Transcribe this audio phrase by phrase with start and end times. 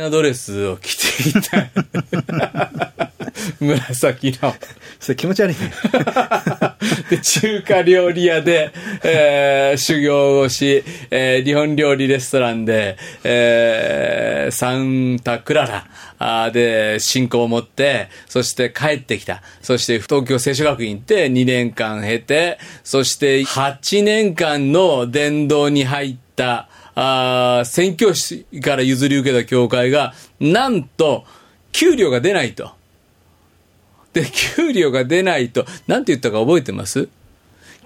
[0.00, 1.70] なドレスを着ていた
[3.60, 4.54] 紫の
[4.98, 5.72] それ気持ち悪いね。
[7.08, 8.70] で中華料理屋で、
[9.02, 15.86] えー修行をし、えー日本料理レストランで、えーサンタクラ
[16.18, 19.42] ラで信仰を持って、そして帰ってきた。
[19.62, 26.68] そして東京聖書学院行って2年間経て、そして8年間の伝道に入った、
[27.02, 31.24] あー宣教師から譲り受けた教会が、なんと、
[31.72, 32.72] 給料が出ないと。
[34.12, 37.08] で、給料が出ないと、なんて言ったか覚えてます？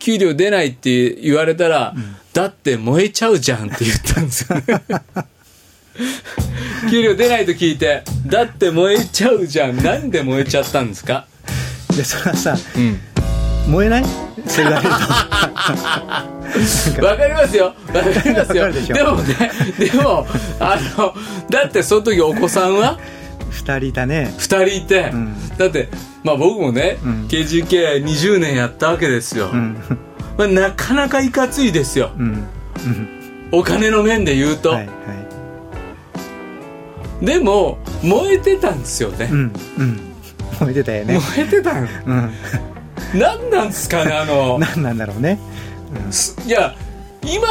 [0.00, 1.94] 給料出ないって言われたら、
[2.32, 4.64] だって燃えちゃうじゃんって言ったんですよね。
[6.90, 9.76] 給料出ないと聞いて、だって燃えちゃうじゃん。
[9.80, 11.28] なんで燃えちゃったんですか？
[11.96, 12.98] で、それはさ、うん。
[13.70, 14.04] 燃えない？
[14.46, 14.94] それ言われる
[16.96, 17.04] と。
[17.06, 17.66] わかりますよ。
[17.66, 18.72] わかりますよ。
[18.72, 20.26] でもね、でも、
[20.60, 21.14] あの、
[21.50, 22.98] だってその時お子さんは？
[23.50, 24.32] 二人だね。
[24.38, 25.88] 二人いて、んだって、
[26.22, 29.50] まあ僕もね、ん KGK20 年やったわけですよ。
[29.52, 29.76] うん。
[30.36, 32.10] まあ、なかなかいかついですよ。
[32.18, 32.44] うん。
[33.52, 34.70] お金の面で言うと。
[34.70, 34.92] はい、は
[37.22, 37.26] い。
[37.26, 39.30] でも、燃えてたんですよね。
[40.60, 41.14] 燃えてたよね。
[41.14, 42.32] 燃えてたんうん。
[43.14, 45.38] 何なんですかね、あの、 何なんだろうね。
[46.10, 46.74] すいや、
[47.22, 47.48] 今、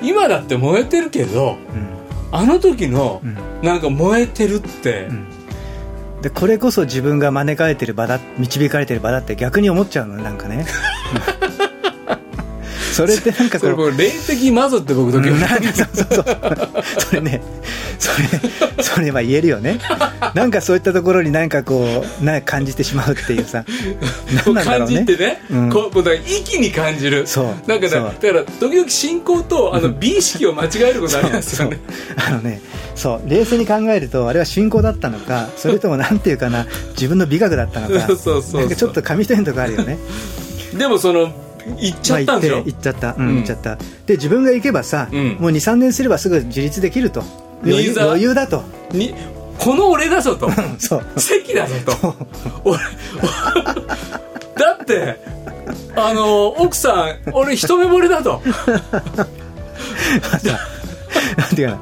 [0.00, 1.88] 今だって燃えてるけど、うん。
[2.30, 3.36] あの時の、うん。
[3.62, 5.26] なんか燃えてるって、ん。
[6.22, 10.64] でこれこそ自分が招かれてる場だ導かれてる場だって逆に思っちゃうのなんかね
[12.92, 16.24] それってなんかそれもう霊的マゾって僕時々、うんなんかそうそうそう。
[17.00, 17.42] それね。
[17.98, 19.78] それそれは言えるよね。
[20.34, 23.64] なんかそういったところになんかこうなんか感じてしまうっていうさ。
[24.44, 25.70] 何なんだろ感うねじてね、うん。
[25.70, 27.26] こうだから息に感じる。
[27.26, 27.46] そう。
[27.66, 28.04] なんかだそう。
[28.04, 31.78] だから時々信仰とあの美意識を間違えることありますよね
[32.16, 32.60] あのね
[32.94, 33.22] そう。
[33.28, 38.06] 冷静に考えるとあれは信仰だったのかそれともなんていうかな自分の美学だったのか。
[38.08, 38.60] そうそうそう。
[38.60, 39.98] なんかちょっと紙一重のとこあるよね。
[40.76, 41.32] でもその
[41.78, 43.36] 行っちゃったんでしょ、まあ行っちゃった、うんうん。
[43.36, 43.76] 行っちゃった。
[43.76, 45.36] で自分が行けばさ、うん。
[45.38, 47.22] もう23年すればすぐ自立できると。
[47.64, 48.64] 余裕余裕だと。
[48.92, 49.14] に
[49.58, 50.50] この俺だぞと。
[50.78, 51.20] そう。
[51.20, 52.14] 席だぞと。
[52.64, 52.78] 俺
[54.56, 55.20] だって
[55.94, 58.40] あの奥さん俺一目惚れだと
[61.36, 61.80] なんていうかな。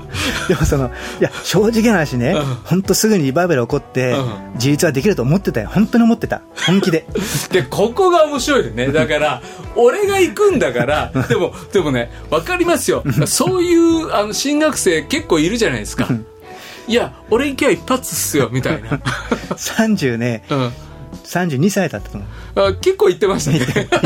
[0.48, 0.90] でもそのい
[1.22, 2.42] や正直な話ね、うん。
[2.64, 4.54] 本当すぐにリバイバル起こって、うん。
[4.54, 5.68] 自立はできると思ってたよ。
[5.68, 6.42] 本当に思ってた。
[6.66, 7.06] 本気で。
[7.52, 8.88] でここが面白いよね。
[8.88, 9.42] だから
[9.76, 13.04] 俺が行くんだからでもでもね分かりますよ。
[13.26, 16.08] そういうあの進学生結構いるじゃないですか。
[16.86, 19.00] いや俺行けば一発っすよみたいな、
[19.54, 20.42] 30ね。
[20.50, 20.72] うん、
[21.24, 22.26] 32歳だったと思
[22.56, 22.68] う。
[22.68, 23.88] あ結構言ってましたね。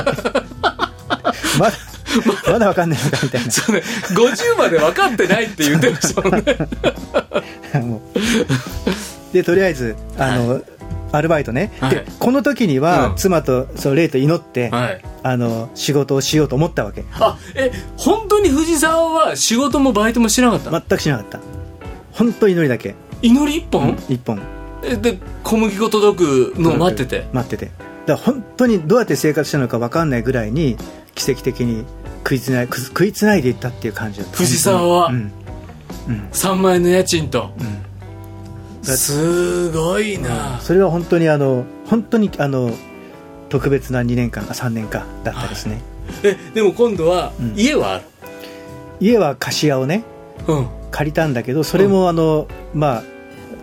[1.59, 1.73] まだ
[2.51, 3.51] まだわかんないのかみたいな。
[3.51, 3.83] そうね。
[4.11, 6.45] 50まで分かってないって言ってましたもんね
[9.33, 10.63] でとりあえずあの、
[11.13, 11.91] アルバイトね、はい。
[11.91, 13.17] でこの時には、うん。
[13.17, 15.01] 妻とそう霊と祈って、はい。
[15.23, 17.05] あの仕事をしようと思ったわけ。
[17.13, 21.41] あえ本当に藤沢は仕事もバイトもしなかった、全くしなかった。
[22.13, 22.95] 本当祈りだけ。
[23.23, 23.59] 祈り？
[23.59, 24.41] 一本、一本。
[24.85, 27.27] えで小麦粉届くのを待ってて？
[27.33, 27.71] 待ってて。
[28.07, 30.77] だから本当にどうやって生活したのか分かんないぐらいに
[31.15, 31.85] 奇跡的に
[32.25, 34.39] 食いつないく食いつないでいったっていう感じだった。
[34.39, 35.09] 藤沢は？
[35.09, 35.33] うん。
[36.09, 36.29] うん。
[36.33, 38.83] 3万円の家賃と、うん。
[38.83, 42.71] だすごいな、それは本当にあの本当にあの
[43.51, 45.81] 特別な2年間あ3年間だったですね、
[46.23, 47.55] えでも今度はうん。
[47.57, 48.05] 家はある、
[49.01, 50.03] 家は貸し屋をね
[50.47, 50.67] うん。
[50.91, 53.03] 借りたんだけどそれもあの、まあ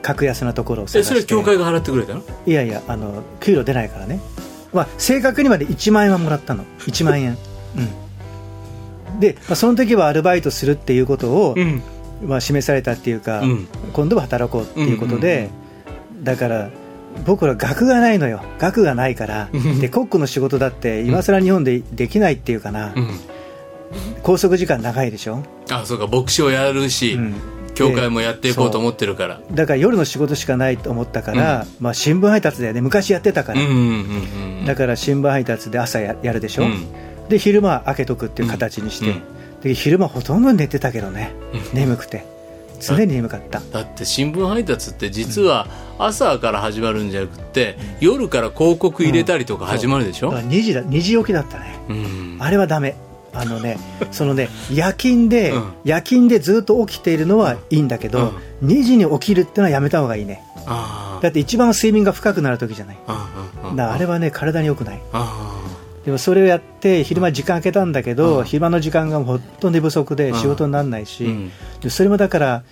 [0.01, 0.99] 格安なところを探して。
[0.99, 2.23] えそれ教会が払ってくれたの？
[2.45, 4.19] いやいやあの給料出ないからね、
[4.73, 6.63] まあ、正確にまで1万円はもらったの。
[6.79, 7.37] 1万円。
[7.77, 7.89] うん
[9.19, 11.81] で、まあ、その時はアルバイトするっていうことを、ん。
[12.23, 13.67] まあ、示されたっていうか、うん。
[13.93, 15.49] 今度は働こうっていうことで、
[16.23, 16.69] だから
[17.25, 18.41] 僕ら学がないのよ。
[18.59, 19.49] 学がないから。
[19.51, 19.79] うん。
[19.79, 23.19] でコックの仕事だって今更日本でできないっていうかな、うん。
[24.23, 26.07] 拘束時間長いでしょ、あそうか。
[26.07, 27.33] 牧師をやるし、うん。
[27.73, 29.41] 教会もやっていこうと思ってるから。
[29.51, 32.81] だから夜の仕事しかないと思ったから、まあ、新聞配達だよね。
[32.81, 34.65] 昔やってたから、うんうんうんうん。
[34.65, 36.85] だから新聞配達で朝ややるでしょ、うん
[37.29, 39.21] で昼間は開けとくっていう形にして、うん。
[39.61, 41.79] で昼間ほとんど寝てたけどね、うん。
[41.79, 42.25] 眠くて。
[42.83, 45.67] 常に眠かった、だって新聞配達って実は
[45.99, 50.31] 朝から始まるんじゃなくて夜から広告入れたりとか始まるでしょ？
[50.31, 51.75] だから2時だ2時起きだったね。
[51.89, 52.37] うん。
[52.39, 52.95] あれはダメ。
[53.33, 53.77] あのね
[54.11, 55.63] そのね夜勤で、うん。
[55.83, 58.33] 夜勤でずっと起きているのはいいんだけど、
[58.63, 60.41] 2時に起きるってのはやめた方がいいね。
[60.65, 62.97] あだって一番睡眠が深くなる時じゃない。
[63.75, 65.01] だあれはね体に良くない。
[65.13, 65.53] あ
[66.05, 68.45] でもそれをやって昼間時間空けたんだけど、うん。
[68.45, 71.51] 昼間の時間がほとんど寝不足で仕事にならないし、うん。
[71.81, 72.63] でそれもだから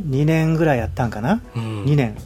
[0.00, 1.84] 2年ぐらいやったんかな、うん。
[1.84, 2.16] 2年。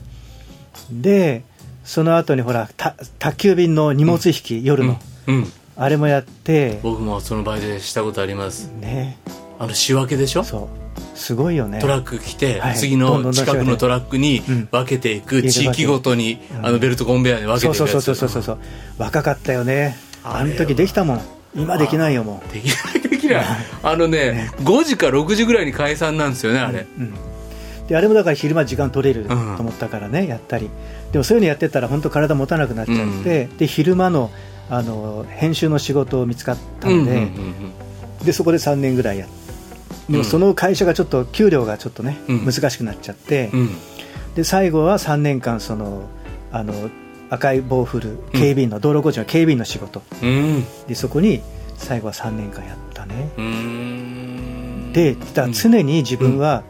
[0.91, 1.43] で
[1.85, 5.53] その後にほらた宅急便の荷物引き、夜の、うん。
[5.77, 6.79] あれもやって。
[6.83, 8.71] 僕もその場でしたことあります。
[8.81, 9.19] ね。
[9.59, 10.45] あの仕分けでしょ？
[10.45, 11.19] そう。
[11.19, 11.81] すごいよね。
[11.81, 12.77] トラック来て、はい。
[12.77, 14.69] 次の近くのトラックにうん。
[14.71, 16.67] 分けていく、地域ごとに、うん。
[16.67, 18.05] あのベルトコンベヤーで分けてそいうくやつ。
[18.05, 18.67] そうそうそうそうそうそう。
[18.99, 21.23] 若かったよねあの時できたもん。
[21.55, 23.45] 今できないよもできないできない。
[23.83, 27.15] あのね5時か6時ぐらいに解散なんですよねあれ、う、うん、
[27.89, 29.57] であれもだから昼間時間取れるとうん。
[29.57, 30.71] 思ったからね、やったり。
[31.13, 34.31] でもそういうのやってたら本当体持たなくなっちゃって、で昼間の
[34.71, 37.27] あの編集の仕事を見つかったので,、うんうんうん
[38.25, 39.29] でそこで3年ぐらいやっ
[40.09, 42.45] でもその会社がちょっと給料がちょっとね、うん。
[42.45, 43.71] 難しくなっちゃって、うん。
[44.35, 46.05] で最後は3年間その
[46.51, 46.73] あの
[47.33, 50.03] 赤い棒振る警備員の、道路工事の警備員の仕事。
[50.23, 50.65] うん。
[50.87, 51.41] でそこに
[51.79, 53.31] 最後は3年間やったね。
[54.93, 56.63] でだ常に自分は、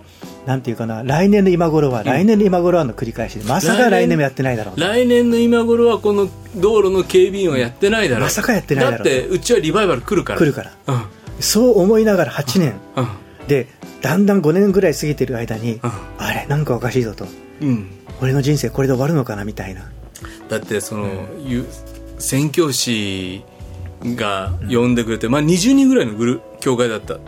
[0.46, 4.80] なんていうかな来年の今頃は、来年の今頃はの繰り返しでまさか来年もやってないだろうと。
[4.80, 8.24] 来年の今頃はこの道路の警備員はやってないだろう。
[8.26, 10.38] まさかやってないだろうだってうちはリバイバル来るから。
[10.38, 10.72] 来るから。
[10.86, 11.02] うん。
[11.40, 12.74] そう思いながら8年。
[12.94, 13.08] うん。
[13.48, 13.66] で
[14.00, 15.90] だんだん5年ぐらい過ぎてる間に、うん。
[16.18, 17.26] あれなんかおかしいぞと。
[17.60, 17.90] うん。
[18.20, 19.90] 俺の人生これで終わるのかなみたいな
[20.48, 21.08] だってその、
[21.44, 21.66] ゆ
[22.18, 23.44] 宣教師
[24.04, 27.18] が呼んでくれて、まあ、20人ぐらいのグル教会だった、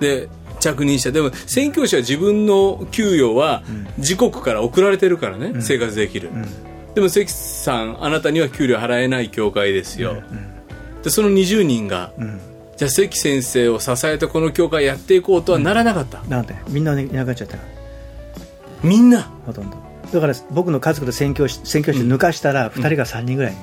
[0.00, 0.28] で
[0.60, 1.12] 着任した。
[1.12, 3.62] でも宣教師は自分の給与は
[3.96, 6.94] 自国から送られてるからね、生活できる、うん。
[6.94, 10.22] でも関さんあなたには給料払えない教会ですよ、
[11.02, 12.40] でその20人が、うん。
[12.76, 16.54] じゃあ関先生を支えてこの教会やっていこうとはならなかった、なんで？
[16.68, 17.58] みんないなくなっちゃった
[18.82, 19.30] みんな。
[19.46, 19.76] ほとんど
[20.12, 23.54] だから僕の家族と宣教師宣教師抜かしたら2人が3人ぐらい、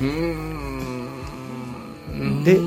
[0.00, 0.06] うー
[2.12, 2.44] ん。
[2.44, 2.58] で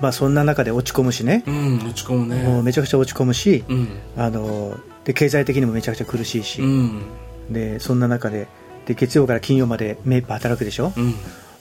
[0.00, 2.42] まあそんな中で落ち込むしね、うん落ち込むね。
[2.42, 3.88] もうめちゃくちゃ落ち込むし、うん。
[4.16, 7.02] あので経済的にもめちゃくちゃ苦しいし、うん。
[7.50, 8.48] でそんな中で
[8.86, 11.14] で月曜から金曜まで目いっぱい働くでしょ、うん。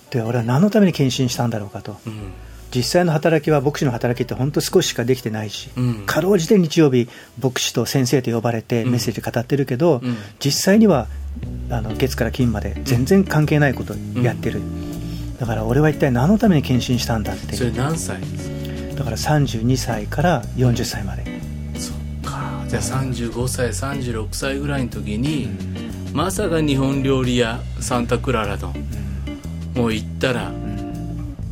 [0.09, 1.97] で俺は何のために献身したんだろうかと。
[2.05, 2.31] うん
[2.73, 6.05] 実際の働きは牧師の働きって本当少ししかできてないし、うん。
[6.05, 7.07] かろうじて日曜日
[7.41, 8.91] 牧師と先生と呼ばれてうん。
[8.91, 10.17] メッセージ語ってるけど、うん。
[10.39, 11.07] 実際には
[11.69, 14.61] あの月から金まで全然関係ないことやってる、
[15.39, 18.19] だから俺は一体何のために献身したんだってそれ何歳
[18.95, 21.23] だから32歳から40歳まで、
[21.77, 22.65] そっか。
[22.67, 25.49] じゃあ35歳36歳ぐらいの時に、
[26.13, 28.73] まさか日本料理屋サンタクララの
[29.75, 30.51] もう行ったら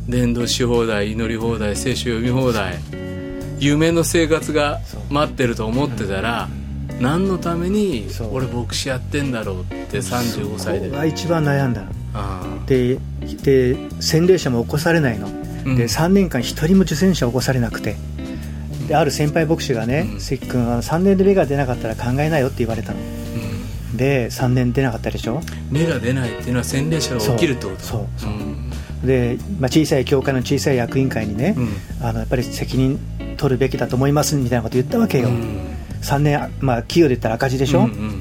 [0.08, 2.78] 伝道し放題祈り放題聖書読み放題
[3.58, 4.80] 夢の生活が
[5.10, 6.48] 待ってると思ってたら、
[7.00, 10.86] 何のために俺牧師やってんだろうって35歳で。
[10.86, 11.82] ここが一番悩んだ
[12.14, 12.98] あで
[13.42, 15.30] で洗礼者も起こされないの、う
[15.70, 15.76] ん。
[15.76, 17.96] で3年間一人も受洗者起こされなくて。
[18.86, 20.20] である先輩牧師がねうん。
[20.20, 22.98] 関君は3年で芽が出なかったら考えないよって言われたの。
[22.98, 23.02] あ
[23.90, 23.96] うん。
[23.96, 25.40] で3年出なかったでしょ？
[25.70, 27.80] 芽が出ないっていうのは洗礼者が起きるってこと？
[27.80, 28.06] そう。
[28.16, 28.30] そう。
[28.30, 28.55] うん
[29.04, 31.68] で、まあ、小さい教会の小さい役員会にね、うん。
[32.06, 32.98] あのやっぱり責任
[33.36, 35.60] 取るべきだと思いますみたいなこと言ったわけよ、うん。
[36.02, 38.20] 3年、まあ、企業で言ったら赤字でしょ、うんうん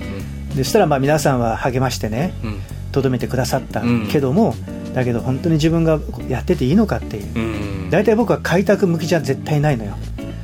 [0.56, 2.60] でそしたらまあ皆さんは励ましてねうん。
[2.94, 4.07] とどめてくださったうん。
[4.07, 4.56] けども、
[4.94, 6.00] だけど本当に自分が
[6.30, 7.25] やってていいのかっていう。
[7.36, 9.95] うん大体僕は開拓向きじゃ絶対ないのよ、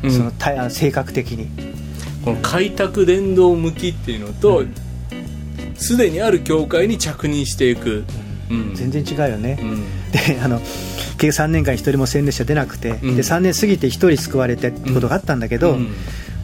[0.04, 0.12] うん。
[0.12, 1.48] そのた性格的に。
[2.24, 4.74] この開拓伝道向きっていうのとうん。
[5.76, 8.04] すで、にある教会に着任していく、
[8.50, 8.76] うん。
[8.76, 13.16] 全然違うよね、うんであの結局3年間1人も洗礼者出なくて、うん。
[13.16, 15.94] で3年過ぎて1人救われてってことがあったんだけど、うん。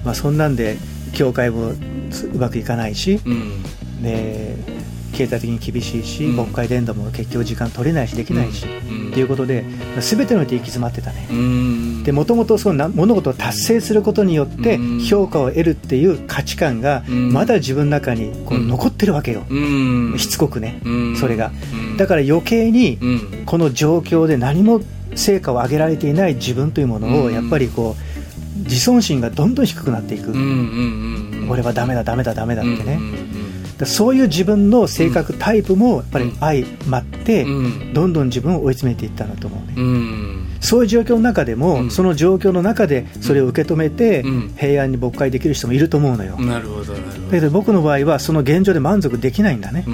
[0.06, 0.78] まあ、そんなんで
[1.14, 1.74] 教会も
[2.12, 3.64] つうまくいかないし、うん。
[4.02, 4.56] で
[5.18, 6.36] 経済的に厳しいし、うん。
[6.36, 9.10] 牧会伝道も結局時間取れないしできないし、うん。
[9.10, 9.66] っていうことで
[10.00, 12.04] 全てのおいて行き詰まってたね、うん。
[12.04, 15.00] でもともとそのな物事を達成することによってうん。
[15.00, 17.34] 評価を得るっていう価値観がうん。
[17.34, 18.68] まだ自分の中にこううん。
[18.68, 20.16] 残ってるわけよ、うん。
[20.20, 21.16] しつこくね、うん。
[21.18, 21.52] それが。
[21.74, 21.98] うん。
[21.98, 23.44] だから余計にうん。
[23.46, 24.82] この状況で何も
[25.16, 27.24] 成果を上げられていない自分というものうん。
[27.26, 28.18] をやっぱりこう
[28.64, 30.34] 自尊心がどんどん低くなっていく、
[31.50, 33.00] 俺はダメだダメだダメだってね、
[33.86, 37.48] そういう自分の性格タイプもやっぱり相まって、う
[37.90, 37.94] ん。
[37.94, 40.48] どんどん自分を追い詰めていったんだと思うね、うん。
[40.60, 41.92] そういう状況の中でも、うん。
[41.92, 44.54] その状況の中でそれを受け止めて、うん。
[44.58, 47.26] 平安に牧会できる人もいると思うのよ、なるほどなるほど。
[47.28, 49.86] だけど僕の場合はその現状で満足できないんだね。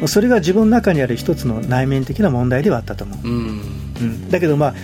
[0.00, 0.08] う、ん。
[0.08, 3.60] それが自分の中にある一つの内面的な問題ではあったと思う、うん。
[4.00, 4.30] うん。
[4.30, 4.74] だけどまあ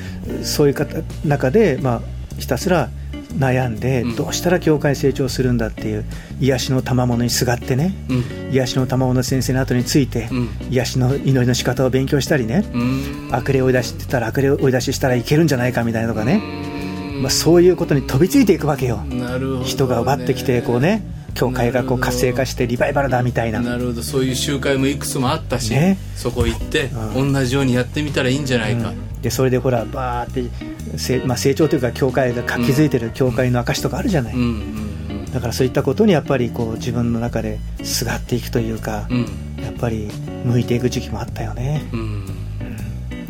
[0.42, 2.00] そういう方中で、まあ、
[2.38, 2.88] ひたすら
[3.36, 4.16] 悩んで、うん。
[4.16, 6.04] どうしたら教会成長するんだっていう
[6.40, 8.52] 癒しの賜物にすがってねうん。
[8.52, 10.48] 癒しの賜物先生の後について、うん。
[10.70, 13.28] 癒しの祈りの仕方を勉強したりね、うん。
[13.32, 16.40] 悪霊を追い出してたら悪霊を追い出ししたらいけるんじゃないかみたいなとかね、
[17.14, 17.22] うん。
[17.22, 18.98] まあ、そういうことに飛びついていくわけよ。
[18.98, 19.64] ね。
[19.64, 21.02] 人が奪ってきてこうね
[21.34, 23.60] 教会がこう活性化してリバイバルだみたいな。
[23.60, 24.02] なるほど。
[24.02, 25.98] そういう集会もいくつもあったし、ね。
[26.16, 34.92] そこ行って、う同じようにやってみたらいいんじゃないか、でそれでほらバーってせ、まあ、成長というか教会が築いてる教会の証とかあるじゃない、うんうん
[35.32, 39.20] だからそういったことにやっぱりこう自分の中ですがっていくというか、うん。
[39.62, 40.10] やっぱり
[40.44, 41.88] 向いていく時期もあったよね。
[41.92, 42.00] うん。
[42.00, 42.26] うん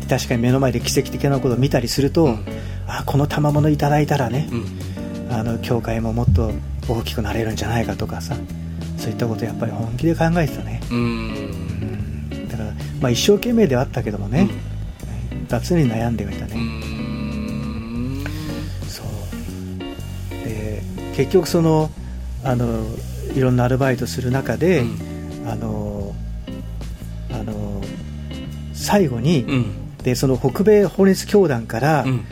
[0.09, 2.45] 確かに目の前で奇跡的なことを見たりすると、うん。
[2.87, 4.55] あこの賜物いただいたらね、う
[5.31, 5.33] ん。
[5.33, 6.51] あの教会ももっと
[6.87, 8.35] 大きくなれるんじゃないかとかさ
[8.97, 12.47] そういったことをやっぱり本気で考えてたね、うん。
[12.47, 14.49] だから、まあ、一生懸命ではあったけどもね、
[15.49, 18.23] 常に悩んではいたうね、ん。
[18.87, 19.05] そう。
[20.45, 20.81] で
[21.15, 21.89] 結局その
[22.43, 22.85] あの
[23.35, 24.83] いろんなアルバイトする中で、う
[25.45, 25.49] ん。
[25.49, 26.15] あの
[27.31, 27.81] あの
[28.73, 29.97] 最後に、うん。
[29.97, 32.25] でその北米法律教団から、うん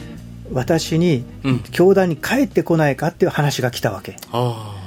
[0.54, 1.60] 私にうん。
[1.72, 4.18] 教団に帰ってこないかっていう話が来たわけ。
[4.32, 4.78] あ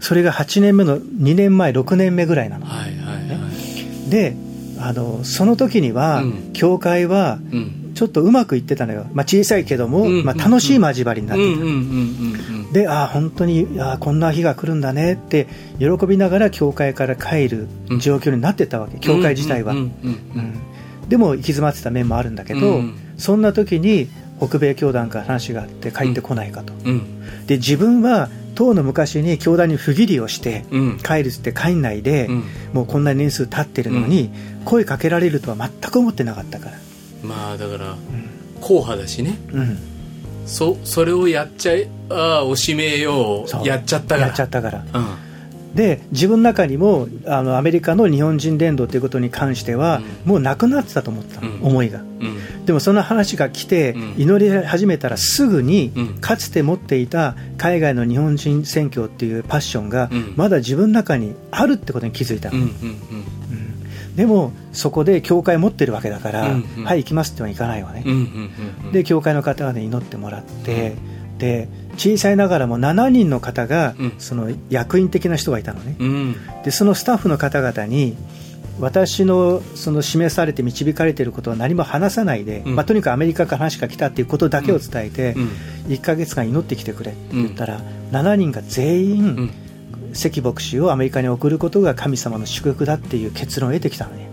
[0.00, 2.66] それが8年目の2年前6年目ぐらいなの。
[2.66, 3.48] あはいはいは
[4.06, 4.10] い。
[4.10, 4.36] で
[4.78, 6.52] あのその時には、うん。
[6.52, 7.76] 教会はうん。
[7.94, 10.24] ちょっとうまくいってたのよ、まあ、小さいけども、うん。
[10.24, 19.74] まあ、楽しい交わりになってた、でああ本当にああこんな日が来るんだねって喜びながら教会から帰る状況になってたわけ、教会自体は、
[21.08, 22.94] でも行き詰まってた面もあるんだけど、うん。
[23.18, 24.08] そんな時に
[24.40, 26.90] 北米教団から話があって帰ってこないかと、うん。
[26.90, 30.98] うんで自分は当の昔に教団に不義理をしてうん。
[30.98, 32.44] 帰るっつって帰んないで、うん。
[32.72, 34.30] もうこんな年数経ってるのに、
[34.64, 36.72] 声かけられるとは全く思ってなかったから、
[37.22, 37.96] まあだから
[38.60, 39.38] 硬派だしね。
[39.52, 39.78] うん、
[40.46, 43.62] そそれをやっちゃいああおしめよそう。
[43.62, 44.26] うやっちゃったから。
[44.28, 44.84] やっちゃったから。
[44.92, 45.74] うん。
[45.74, 52.00] で自分の中にもあのアメリカの日本人伝道ということに関しては、もうなくなってたと思った思いが。
[52.00, 52.38] うん
[52.70, 54.14] でもその話が来て、うん。
[54.16, 56.20] 祈り始めたらすぐに、うん。
[56.20, 60.34] かつて持っていた海外の日本人宣教っていうパッションが、うん。
[60.36, 62.70] まだ自分の中にあるってことに気づいたの、うんうんう
[64.12, 64.14] ん。
[64.14, 66.84] でもそこで教会持ってるわけだから、うんうん。
[66.84, 68.92] はい行きますってはいかないわね、うんうんうんうん。
[68.92, 70.94] で教会の方々に祈ってもらって、
[71.38, 74.12] で小さいながらも7人の方が、うん。
[74.18, 76.36] その役員的な人がいたのね、うん。
[76.62, 78.16] でそのスタッフの方々に
[78.80, 82.76] 私のその示されて導かれていることは何も話さないで、うん。
[82.76, 85.48] まあ、とにかくアメリカから話が来たっていうことだけを伝えて、うん。
[85.88, 87.80] 1ヶ月間祈ってきてくれって言ったら、
[88.12, 89.50] 7人が全員、うん。
[90.12, 94.28] 関牧師をアメリカに送ることが神様の祝福だっていう結論を得てきたのね。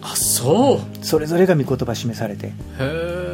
[0.00, 1.04] あそう。
[1.04, 2.46] それぞれが御言葉示されて。
[2.46, 3.26] へえ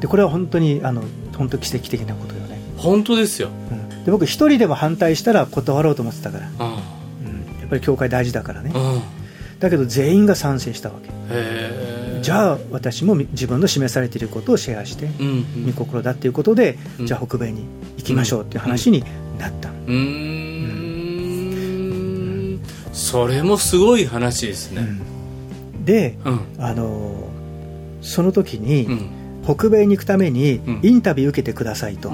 [0.00, 1.02] でこれは本当にあの
[1.36, 3.50] 本当奇跡的なことよね、本当ですよ。
[3.70, 4.04] うん。
[4.04, 6.48] で僕一人でも反対したら断ろうと思ってたから、
[7.70, 9.02] ぱり教会大事だからね、うん。
[9.58, 11.10] だけど全員が賛成したわけ。
[12.22, 15.66] じゃあ私も自分の示されていることをシェアしてうんうん。
[15.66, 17.06] 御心だっていうことで、うん。
[17.06, 17.64] じゃあ北米に
[17.96, 19.04] 行きましょうっていう話に
[19.38, 19.68] なった。
[19.70, 19.92] の、うー
[22.56, 22.60] ん。
[22.92, 24.82] それもすごい話ですね。
[24.82, 25.84] うん。
[25.84, 26.40] で、うん。
[26.58, 27.30] あのー
[28.02, 29.10] その時に、うん。
[29.44, 30.80] 北米に行くためにうん。
[30.82, 32.12] インタビュー受けてくださいと、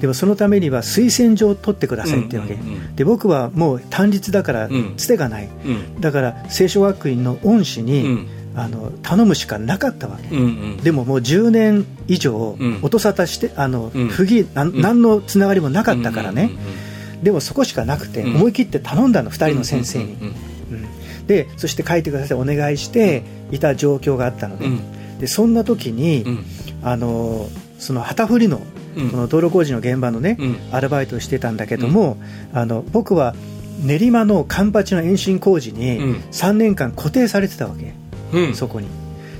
[0.00, 2.64] でもそのためには推薦状を取ってくださいっていうわけ、うんう
[2.96, 4.94] で僕はもう単立だからうん。
[4.96, 6.00] つてがない、うん。
[6.00, 8.28] だから聖書学院の恩師に、うん。
[8.56, 10.76] あの頼むしかなかったわけ、うんうん。
[10.76, 12.78] でももう10年以上うん。
[12.82, 14.08] 音沙汰してあの、うん。
[14.08, 14.80] 不義なんうん。
[14.80, 16.50] 何のつながりもなかったからね、
[17.22, 18.36] でもそこしかなくて、うん。
[18.36, 20.16] 思い切って頼んだの2人の先生に、
[21.26, 25.18] でそして書いてくださいお願いしていた状況があったので,、うん。
[25.18, 26.44] でそんな時に、うん。
[26.84, 27.48] あの
[27.78, 28.60] その旗振りの
[28.96, 29.10] うん。
[29.10, 30.56] この道路工事の現場のね、うん。
[30.72, 32.16] アルバイトをしてたんだけども、
[32.52, 33.34] あの僕は
[33.82, 36.14] 練馬のカンパチの延伸工事にうん。
[36.30, 37.94] 3年間固定されてたわけ、
[38.32, 38.54] うん。
[38.54, 38.88] そこに。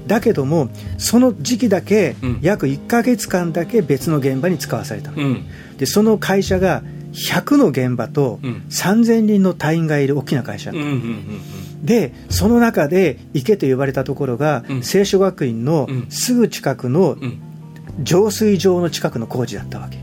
[0.06, 0.68] だけども
[0.98, 2.38] その時期だけ、うん。
[2.42, 5.46] 約1ヶ月間だけ別の現場に使わされたの、うん。
[5.78, 6.82] でその会社が
[7.12, 8.64] 100の現場とうん。
[8.68, 11.40] 3000人の隊員がいる大きな会社、うんうん
[11.84, 14.82] でその中で行けと呼ばれたところが、うん。
[14.82, 16.06] 聖書学院のうん。
[16.08, 17.38] すぐ近くのうんうん
[18.02, 19.98] 浄水場の近くの工事だったわけ。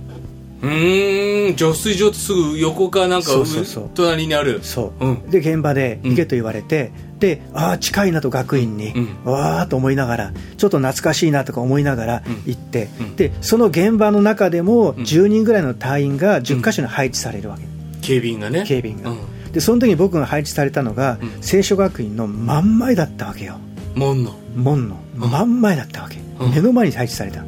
[0.61, 3.89] うーん浄水場ってすぐ横かなんかそうそうそう。
[3.95, 4.59] 隣にある。
[4.63, 5.29] そう、うん。
[5.29, 8.93] で現場で行けと言われて、でああ近いなと学院に、
[9.25, 12.43] うわーっと思いながらちょっと懐かしいなとか思いながらうん。
[12.45, 13.15] 行って、うん。
[13.15, 14.95] でその現場の中でもん。
[14.97, 17.63] 10人ぐらいの隊員が10箇所に配置されるわけ、
[18.01, 18.63] 警備員がね。
[18.67, 19.51] 警備員が、うん。
[19.51, 21.31] でその時に僕が配置されたのが、うん。
[21.41, 23.55] 聖書学院の真ん前だったわけよ。
[23.95, 24.35] 門の。
[24.55, 24.97] 門の。
[25.15, 26.51] 真ん前だったわけ、うん。
[26.51, 27.43] 目の前に配置された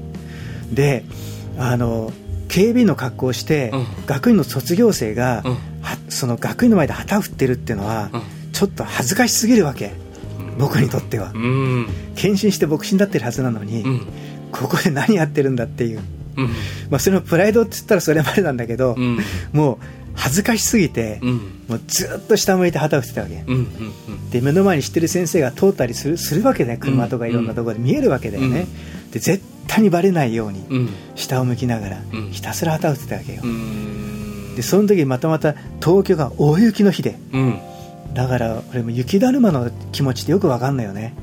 [0.72, 1.04] で
[1.58, 2.12] あの
[2.50, 3.86] 警備員の格好をして、うん。
[4.06, 5.54] 学院の卒業生が、うん。
[5.82, 8.22] はその学院の前で旗振ってるっていうのは、うん。
[8.52, 9.92] ちょっと恥ずかしすぎるわけ。
[10.60, 11.32] 僕にとっては。
[11.34, 11.88] うん。
[12.16, 14.02] 献身して牧師になってるはずなのに、うん。
[14.52, 16.02] ここで何やってるんだっていう、
[16.38, 16.46] うん。
[16.92, 19.18] まあ、それのプライドって言ったらそれまでなんだけど、うん。
[19.52, 21.32] もう恥ずかしすぎて、うん。
[21.68, 23.44] もうずっと下向いて旗を振ってたわけ。
[24.32, 26.78] で目の前に知ってる先生が通ったりするするわけだよ。
[26.80, 28.68] 車とかいろんなところで見えるわけだよね、
[29.12, 30.78] で絶対にバレないようにうん。
[30.78, 32.32] うん下を向きながらうん。
[32.32, 34.56] ひたすら旗を振ってたわけよ、うん。
[34.56, 37.18] でその時またまた東京が大雪の日で。
[37.32, 37.60] うん。
[38.14, 41.14] だから俺も雪だるまの気持ちってよくわかんないよね。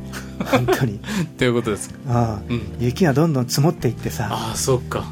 [0.45, 1.01] 本当に。
[1.39, 1.95] ということですか？
[2.09, 2.63] ああ、うん。
[2.81, 4.29] 雪がどんどん積もっていってさ。
[4.31, 5.05] ああそっか。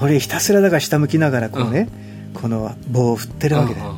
[0.00, 1.88] 俺ひたすらだから下向きながらこうね、
[2.34, 3.94] この棒を振ってるわけだよ、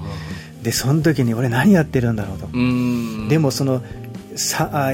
[0.63, 3.29] でその時に俺何やってるんだろうと、うん。
[3.29, 3.83] でもその
[4.37, 4.93] さあ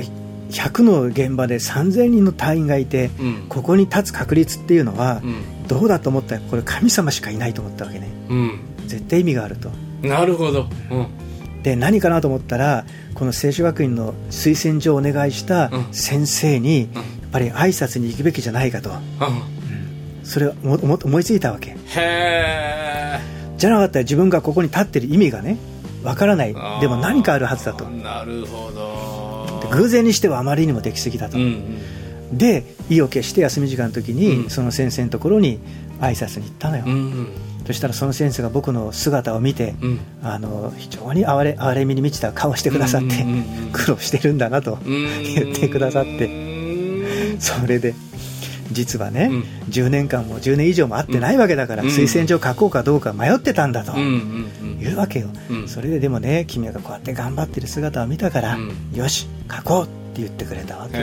[0.51, 3.47] 100の現場で3000人の隊員がいて、うん。
[3.49, 5.69] ここに立つ確率っていうのは、うん。
[5.69, 8.09] どうだと思ったらこれ神様しかいないと思ったわけね。
[8.29, 8.61] うん。
[8.87, 9.71] 絶対意味があると。
[10.03, 10.67] なるほど。
[10.91, 11.63] うん。
[11.63, 15.87] で何かなと思ったらこの聖書学院の推薦状をお願いしたうん。
[15.93, 16.95] 先生に、うん。
[16.95, 18.91] やっぱり挨拶に行くべきじゃないかと。
[18.91, 18.97] うん。
[20.25, 21.71] それを思いついたわけ。
[21.71, 23.21] へえ
[23.57, 25.59] じゃなかったら自分がここに立ってる意味がね
[26.03, 26.55] わからない。
[26.81, 27.85] でも何かあるはずだと。
[27.85, 28.97] なるほど
[29.71, 31.79] 偶然にしてはあまりにもできすぎだと、うん
[32.33, 34.51] で意を決して休み時間の時に、うん。
[34.51, 35.59] その先生のところに
[36.01, 37.29] 挨拶に行ったのよ、うんうん。
[37.67, 40.01] そしたらその先生が僕の姿を見て、うん。
[40.23, 43.73] あの非常に哀れ哀れみに満ちた顔をしてくださって、うんうんうんうん。
[43.73, 45.25] 苦労してるんだなとうん。
[45.25, 46.27] 言ってくださって。
[46.27, 47.95] うんそれで
[48.73, 49.41] 実はね、うん。
[49.71, 51.89] 10年間も10年以上も会ってないわけだから、うん。
[51.89, 54.49] 推薦状書こうかどうか迷ってたんだと、うん
[54.83, 55.69] うわけよ、うん。
[55.69, 58.73] それででもね君がこうやって頑張ってる姿を見たから、うん。
[58.95, 60.95] よし書こうって言ってくれたわけ、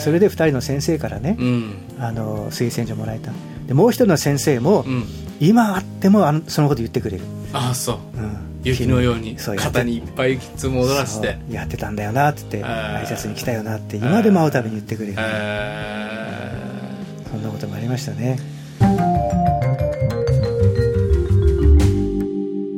[0.00, 1.74] それで2人の先生からね、うん。
[1.98, 3.32] あの推薦状もらえた。
[3.66, 5.04] でもう一人の先生も、うん。
[5.38, 8.18] 今あってもあのそのこと言ってくれる、ああそう。
[8.18, 11.38] うん雪のように肩にいっぱい積もらせて。
[11.48, 16.52] やってたんだよなって言って挨拶に来たよなって今でも会うたびに言ってくれるへ
[17.30, 18.38] そんなこともありましたね。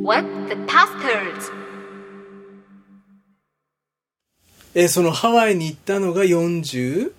[0.03, 0.55] What the!
[4.75, 7.11] えそのハワイに行ったのが 40?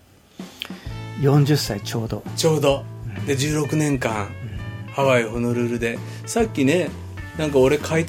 [1.21, 2.23] 40歳ちょうど。
[2.37, 2.85] ちょうど。
[3.27, 4.29] で16年間
[4.93, 5.99] ハワイホノルルで。
[6.25, 6.89] さっきね
[7.37, 8.05] なんか俺開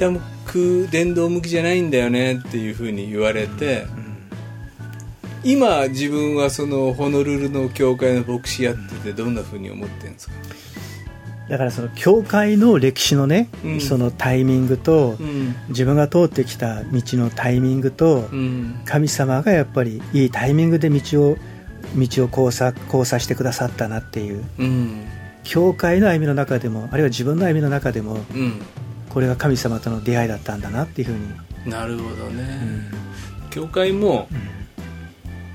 [0.51, 3.85] 拓電動向きじゃないんだよねっていうふうに言われて
[5.43, 10.33] 今自分はそのホノルルの教会の牧師やっててどんなふうに思ってるんですか？
[11.49, 13.81] だからその教会の歴史のね、うん。
[13.81, 15.53] そのタイミングと、うん。
[15.69, 18.81] 自分が通ってきた道のタイミングと、うん。
[18.85, 20.99] 神様がやっぱりいいタイミングで道
[21.31, 21.37] を
[21.97, 24.45] 道を交差交差してくださったなっていう。
[24.59, 25.05] うん。
[25.43, 28.61] 教会の歩みの中でもあるいは自分の歩みの中でもうん
[29.11, 31.17] これが神様との出会いだったんだなっていうふう
[31.65, 32.43] に、なるほどね、
[33.43, 33.49] うん。
[33.49, 34.29] 教会も、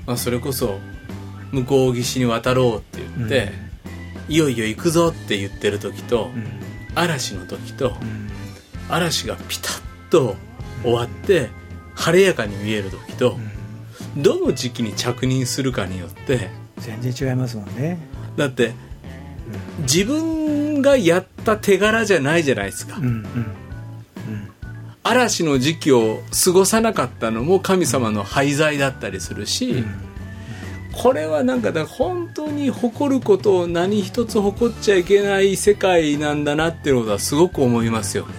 [0.05, 0.77] まあ、それこそ
[1.51, 3.51] 向こう岸に渡ろうって言って、
[4.29, 6.45] いよいよ行くぞって言ってる時と、うん。
[6.93, 8.29] 嵐の時と、うん。
[8.89, 10.35] 嵐がピタッと
[10.83, 11.49] 終わって
[11.95, 13.37] 晴れやかに見える時と、
[14.15, 17.97] どの時期に着任するかによって全然違いますもんね、
[18.35, 18.73] だって
[19.81, 20.46] 自分
[20.81, 23.25] がやった手柄じゃないじゃないですか、うんうん
[25.09, 29.85] 嵐の時期を過ごさなかったのも神様の廃材だったりするし、
[30.91, 38.33] これはなんかだ本当に誇ることを何一つ誇っちゃいけない世界なんだなっていうことはすごく思いますよね。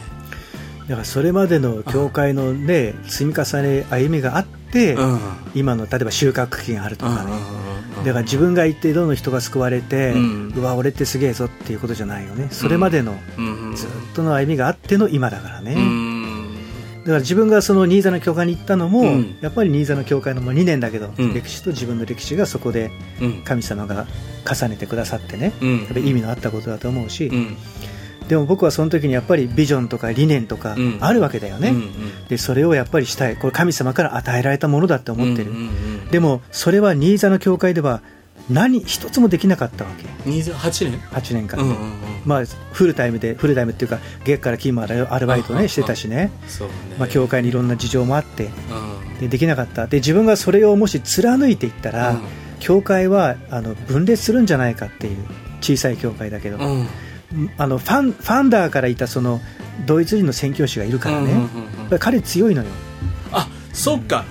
[0.88, 5.18] だからそれまでの教会のね積み重ね歩みがあって、うん。
[5.54, 7.67] 今の例えば収穫期があるとかね、うん
[8.08, 12.48] だから自分が行ってどんどん人が救われて、ううんわ俺ってすげえぞっていうことじゃないよね。
[12.50, 13.76] それまでのうん。
[13.76, 16.54] ずっとの歩みがあっての今だからね、うん。
[17.00, 19.36] だから自分がその新座の教会に行ったのも、うん。
[19.42, 21.34] やっぱり新座の教会のもう2年だけど、うん。
[21.34, 22.90] 歴史と自分の歴史がそこで
[23.20, 23.42] うん。
[23.42, 24.06] 神様が
[24.50, 25.78] 重ねてくださってね、うん。
[25.80, 27.56] やっぱり意味のあったことだと思うし、うん
[28.28, 30.98] でも僕はその時にやっぱりビジョンとか理念とかうん。
[31.00, 33.36] あるわけだよね、うんでそれをやっぱりしたい。
[33.36, 38.00] これ神様から与えられたものだって思ってる、うんうんうんでもそれは新座の教会では
[38.48, 40.06] 何一つもできなかったわけ。
[40.30, 41.98] 28年？8年間で、うんうんうん。
[42.24, 46.30] まあ、フルタイムでフルタイムっていうか月から金までアルバイトねしてたしね、ね。
[46.98, 48.44] まあ、教会にいろんな事情もあって。
[48.44, 49.18] うん。
[49.20, 49.86] でできなかった。
[49.86, 52.20] で自分がそれをもし貫いていったら、うん。
[52.58, 55.16] 教会はあの分裂するんじゃないかっていう。
[55.60, 56.88] 小さい教会だけど、うん
[57.56, 59.40] あのファンファンダーからいたその
[59.86, 61.34] ドイツ人の宣教師がいるからね、
[62.00, 62.70] 彼強いのよ。
[63.32, 64.24] あそっか。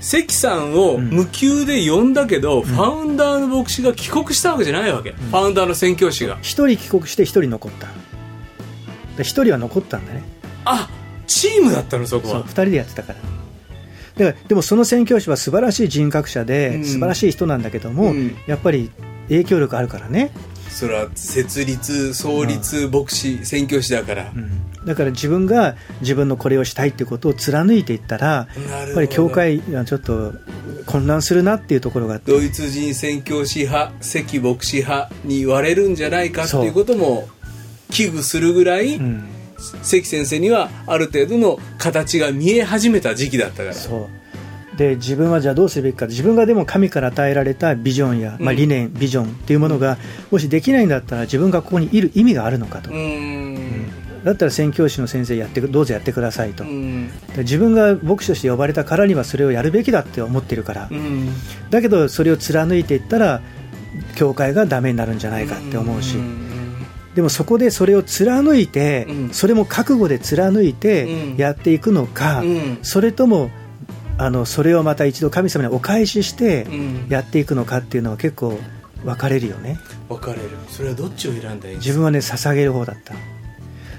[0.00, 6.36] 関さんを無給で呼んだけど、ファウンダーの牧師が帰国したわけじゃないわけ、ファウンダーの宣教師が。
[6.42, 7.88] 一人帰国して一人残った。
[9.16, 10.22] で一人は残ったんだね。
[10.66, 10.90] あ
[11.26, 12.34] チームだったのそこは。
[12.34, 13.18] そう二人でやってたから。
[14.26, 16.84] だからでもその宣教師は素晴らしい人格者で、うん。
[16.84, 18.36] 素晴らしい人なんだけども、うん。
[18.46, 18.90] やっぱり
[19.28, 20.30] 影響力あるからね
[20.74, 24.84] それは設立創立牧師宣教師だから、うん。
[24.84, 30.34] だから自分が自分のこれをしたいってことを貫いていったらやっぱり教会がちょっと
[30.84, 37.28] 混乱するなっていうところがドイツ人宣教師派関牧師派に言われるんじゃないかっていうことも
[37.90, 39.28] 危惧するぐらい、うん。
[39.82, 43.74] 関先生にはある程度の形が見え始めた時期だったから。
[43.74, 44.23] そう
[44.76, 46.06] で自分はじゃあどうするべきか。
[46.06, 49.98] 自分がでも神から与えられたビジョンや、まあ、うん理念、ビジョンっていうものが
[50.30, 52.90] もしできないんだったら自分がここにいる意味があるのかと、
[54.24, 57.08] だったら宣教師の先生やってくどうぞやってくださいと、うん。
[57.36, 61.28] で自分が牧師として呼ばれたからにはそれをやるべきだって思ってるから、うん。
[61.70, 63.42] だけどそれを貫いていったら
[64.16, 66.44] 教会がダメになるんじゃないかって思うし、ん。
[67.14, 69.30] でもそこでそれを貫いて、うん。
[69.30, 71.36] それも覚悟で貫いてうん。
[71.36, 72.78] やっていくのか、うん。
[72.82, 73.50] それとも
[74.16, 77.06] あのそれをまた一度神様にお返ししてうん。
[77.08, 78.58] やっていくのかっていうのは結構
[79.04, 79.78] 分かれるよね。
[80.08, 80.42] 分かれる。
[80.68, 83.14] それはどっちを選んだ自分はね捧げる方だった。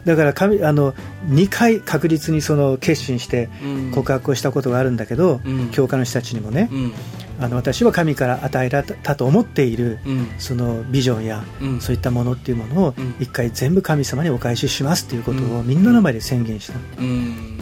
[0.06, 0.94] だから神あの
[1.30, 3.92] 2回確実にその決心してうん。
[3.92, 5.70] 告白をしたことがあるんだけど、うん。
[5.72, 6.94] 教会の人たちにもね、うん。
[7.40, 10.28] あの私は神から与えられたと思っている、うん。
[10.38, 11.82] そのビジョンや、うん。
[11.82, 13.16] そういったものっていうものをうん。
[13.20, 15.68] 一回全部神様にお返ししますっていうことをうん。
[15.68, 17.58] みんなの前で宣言した、うん。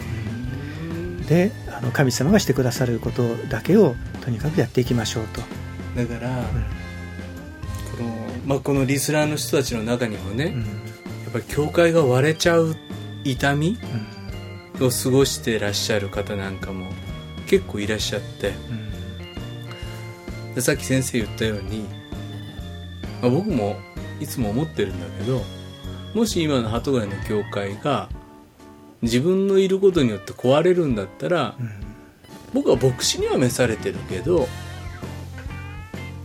[1.26, 5.40] であの神様がしてくださることだけをとにかくやっていきましょうと、
[5.96, 6.44] だから、
[7.96, 10.60] このまあ、このリスナーの人たちの中にもね、うん。
[10.60, 10.66] や
[11.30, 12.76] っぱり教会が割れちゃう
[13.24, 13.78] 痛み
[14.80, 16.90] を過ごしてらっしゃる方なんかも
[17.46, 18.48] 結構いらっしゃって。
[18.48, 20.54] うん。
[20.54, 21.84] でさっき先生言ったように、
[23.20, 23.76] まあ、僕も
[24.20, 25.42] いつも思ってるんだけど
[26.14, 28.08] もし今の鳩ヶ谷の教会が
[29.04, 31.70] 自分のいることによって壊れるんだったらうん
[32.52, 34.46] 僕は牧師には召されてるけど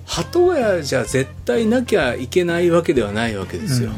[0.06, 3.92] 鳩ヶ谷じゃ絶対なきゃいけないわけではないわけですよ。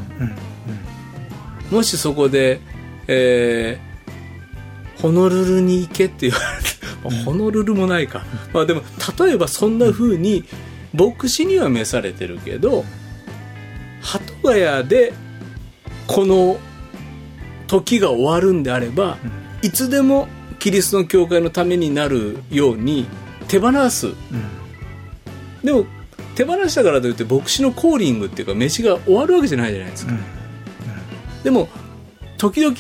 [1.72, 2.60] もしそこで、
[3.08, 3.92] えー
[5.02, 6.70] ホノルルに行けって言われて、
[7.04, 8.24] まあホノルルもないか。
[8.54, 8.84] まあでも、
[9.20, 10.44] 例えばそんな風に、
[10.94, 12.86] 牧師には召されてるけど、
[14.00, 15.12] 鳩ヶ谷で、
[16.06, 16.60] この
[17.72, 19.18] 時が終わるんであれば、
[19.62, 20.28] いつでも
[20.60, 23.08] キリストの教会のためになるように
[23.48, 24.08] 手放す。
[24.08, 24.16] うん
[25.64, 25.86] でも、
[26.34, 30.12] 手放したからといって牧師のコーリングっていうか、飯が終わるわけじゃないじゃないですか。
[30.12, 30.20] うん
[31.44, 31.70] でも
[32.38, 32.76] 時々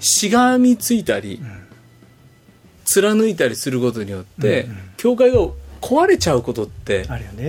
[0.00, 1.40] しがみついたり、
[2.84, 5.40] 貫いたりすることによって、うんうん教会が
[5.80, 7.06] 壊れちゃうことって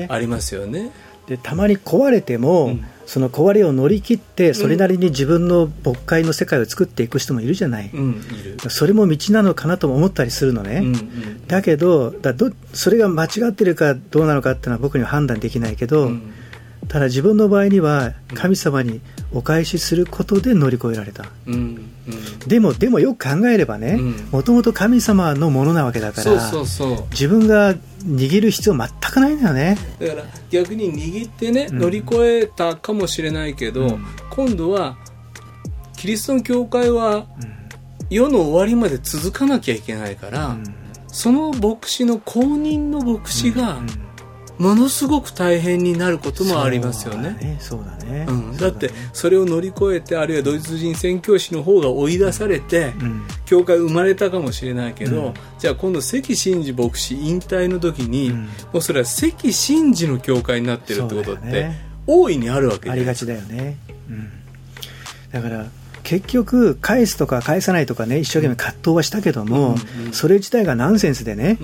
[0.07, 0.91] ありますよね。
[1.27, 2.85] でたまに壊れても、うん。
[3.11, 8.69] その壊れを乗り切ってそれなりに自分の牧会の世界を作っていく人もいるじゃない、うん、いる。
[8.69, 11.45] それも道なのかなとも思ったりするのね、うんうん。
[11.45, 16.33] だけどだどそれが間違ってるかどうなのかっていうのは僕には判断できないけど、うん。
[16.87, 19.01] ただ自分の場合には神様に
[19.33, 21.25] お返しすることで乗り越えられた。
[21.47, 22.39] うんうん。
[22.47, 24.29] でもでもよく考えればねうん。
[24.31, 26.51] もともと神様のものなわけだから
[27.11, 29.77] 自分が握る必要全くないんだよね。
[29.99, 31.79] だから逆に握ってねうん。
[31.79, 34.05] 乗り越えたかもしれないけど、うん。
[34.31, 34.97] 今度は
[35.97, 37.25] キリストの教会は
[38.09, 40.63] 世の終わりまで続かなきゃいけないから、うん。
[41.07, 44.10] その牧師の公認の牧師がうん
[44.61, 47.57] ものすごく大変になることもありますよね。
[47.59, 48.25] そうだね。
[48.27, 53.23] うん、だってそれを乗り越えてあるいはドイツ人宣教師の方が追い出されて、うん。
[53.45, 55.33] 教会生まれたかもしれないけど、うん。
[55.59, 58.43] じゃあ今度関真治牧師引退の時に、うん。
[58.43, 61.71] もうそれは関真治の教会になってるってことって、
[62.07, 63.77] 大いにあるわけありがちだよね、
[64.09, 64.31] うん、
[65.31, 65.65] だから
[66.03, 70.13] 結局返すとか返さないとかね一生懸命葛藤はしたけども、うんうん。
[70.13, 71.57] それ自体がナンセンスでね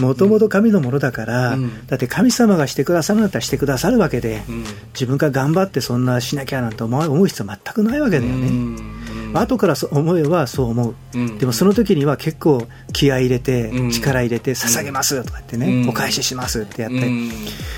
[0.00, 1.86] もともと神のものだから、うん。
[1.86, 4.64] だって神様がしてくださるんだったらしてくださるわけで、うん。
[4.92, 9.03] 自分が頑張ってそんなしなきゃなんて思う必要全くないわけだよね、うん
[9.40, 11.38] 後からそう思えばそう思う、うん。
[11.38, 13.90] でもその時には結構気合い入れて、うん。
[13.90, 15.88] 力入れて捧げますとか言ってね、うん。
[15.88, 17.30] お返ししますってやって、うん。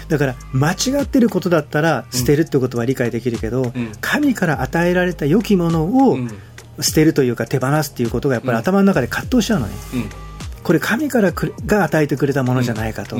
[0.08, 3.72] だから間違ってることだったら捨てるってことは理解できるけど、ん。
[4.00, 6.30] 神から与えられた良きものをうん。
[6.78, 10.10] 捨てるというか手放すっていうことがやっぱり頭の中で葛藤しちゃうのね、うん。
[10.62, 13.16] これ神からが与えてくれたものじゃないかと、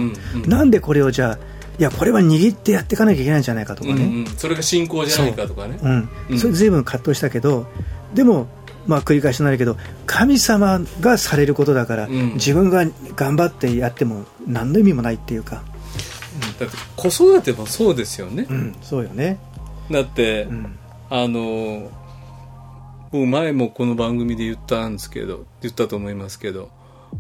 [0.47, 1.39] なんでこれをじゃあ
[1.79, 4.27] いやこれは握ってやっていかなきゃいけないんじゃないかとかね、うんうん。
[4.27, 5.79] それが信仰じゃないかとかね。
[5.83, 6.09] うん。
[6.33, 6.39] うん。
[6.39, 7.67] それ随分葛藤したけど
[8.17, 8.49] でも
[8.87, 9.77] まあ繰り返しになるけど
[10.07, 12.35] 神様がされることだから、うん。
[12.35, 15.63] 自分が頑張ってやっても何の意味もないっていうか、
[16.59, 19.39] だって子育てもそうですよね、うん、そうよね、
[19.91, 20.79] だって、うん。
[21.09, 21.91] あの
[23.13, 26.71] 僕前もこの番組で言ったんですけど言ったと思いますけど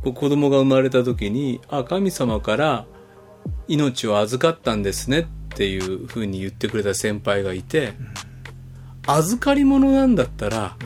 [0.02, 2.86] 僕子供が生まれた時にあ神様から
[3.68, 7.94] 命を預かったんですねっっていうふうに言ってくれた先輩がいて、
[9.06, 10.76] 預かり物なんだったら、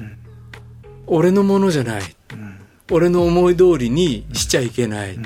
[1.06, 2.02] 俺のものじゃない。
[2.90, 5.18] 俺の思い通りにしちゃいけない。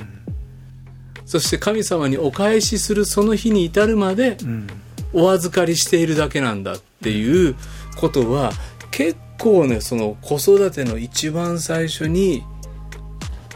[1.24, 4.66] そして神様にお返しするその日に至るまで、うん。
[5.14, 7.54] お預かりしているだけなんだっていう
[7.96, 8.50] ことは
[8.90, 12.42] 結構ねその子育ての一番最初に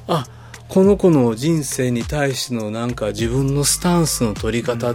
[0.06, 0.24] あ
[0.68, 4.94] この子の人生に対してのなんか自分のスタンスの取り方、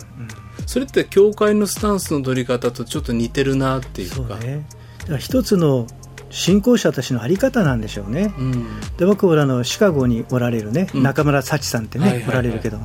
[0.66, 4.16] それって教会のスタンスの取り方とちょっと似てるなっていうか。
[4.16, 4.66] そうね。
[5.00, 5.88] だから一つの
[6.30, 8.82] 信仰者たちのあり方なんでしょうね、うん。
[8.98, 11.04] で僕はあのシカゴにおられるね、うん。
[11.04, 12.30] 中村幸さんってね、はいはいはい。
[12.30, 12.80] おられるけど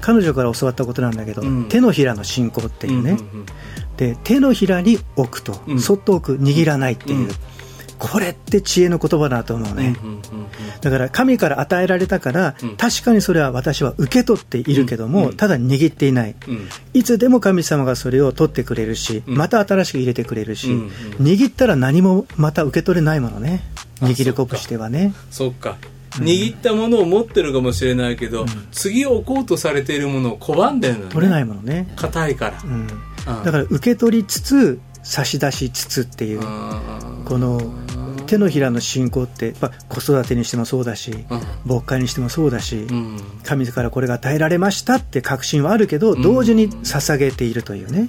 [0.00, 1.68] 彼女から教わったことなんだけど、うん。
[1.68, 3.46] 手のひらの信仰っていうね、うんうん
[3.96, 5.78] で手のひらに置くと、うん。
[5.78, 7.30] そっと置く握らないっていう、うん
[7.98, 9.96] これって知恵の言葉だと思うね、
[10.80, 12.76] だから神から与えられたから、うん。
[12.76, 16.68] 確かにそれは私は受け取っているけども、うんただ握っていない、うん。
[16.92, 19.36] いつでも神様がそれを取ってくれるし、うん。
[19.36, 20.68] また新しく入れてくれるし、
[21.20, 23.62] 握ったら何もまた受け取れないものね、
[24.00, 25.14] あ握り拳してはね。
[25.30, 25.76] そっか。
[26.18, 31.06] 握ったものを持ってるかもしれないけど、次置こうとされているものを拒んでるのね。
[31.10, 31.92] 取れないものね。
[31.96, 32.52] 硬いか
[33.26, 36.40] ら、だから受け取りつつ、差し出しつつっていう、
[37.24, 37.60] この
[38.26, 41.24] 手のひらの信仰って、まあ、子育てにしてもそうだし、
[41.64, 43.20] 牧会にしてもそうだし、うん。
[43.44, 48.08] 神からこれが与えられましたって確信はあるけど、同時に捧げているというね。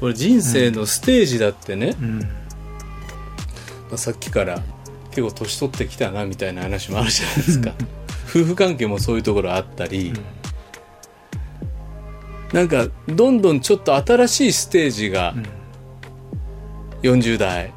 [0.00, 2.18] これ人生のステージだってね、うん。
[2.18, 2.26] ま
[3.94, 4.60] あ、さっきから
[5.10, 7.72] 結構年取ってきたなみたいな話もあるじゃないですか。
[8.28, 10.12] 夫婦関係もそういうところあったり、
[12.52, 15.34] なんかどんどんちょっと新しいステージが
[17.02, 17.72] 40代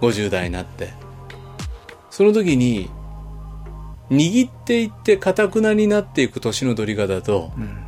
[0.00, 0.92] 50代になって。
[2.10, 2.88] その時に
[4.10, 7.86] 握っていってかたくなになっていく年の取り方と、ん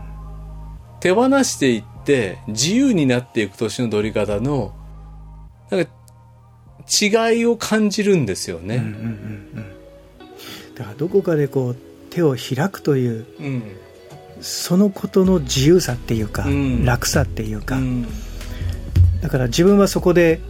[1.00, 4.74] 手放していって自由になっていく年の取り方の
[5.70, 5.90] なんか
[7.02, 8.76] 違いを感じるんですよね。
[8.76, 9.04] うんうんうんう
[9.60, 10.74] ん。
[10.74, 11.76] だからどこかでこう
[12.10, 13.62] 手を開くといううん
[14.40, 16.84] そのことの自由さっていうか、うん。
[16.84, 18.06] 楽さっていうか、うん。
[19.20, 20.40] だから自分はそこで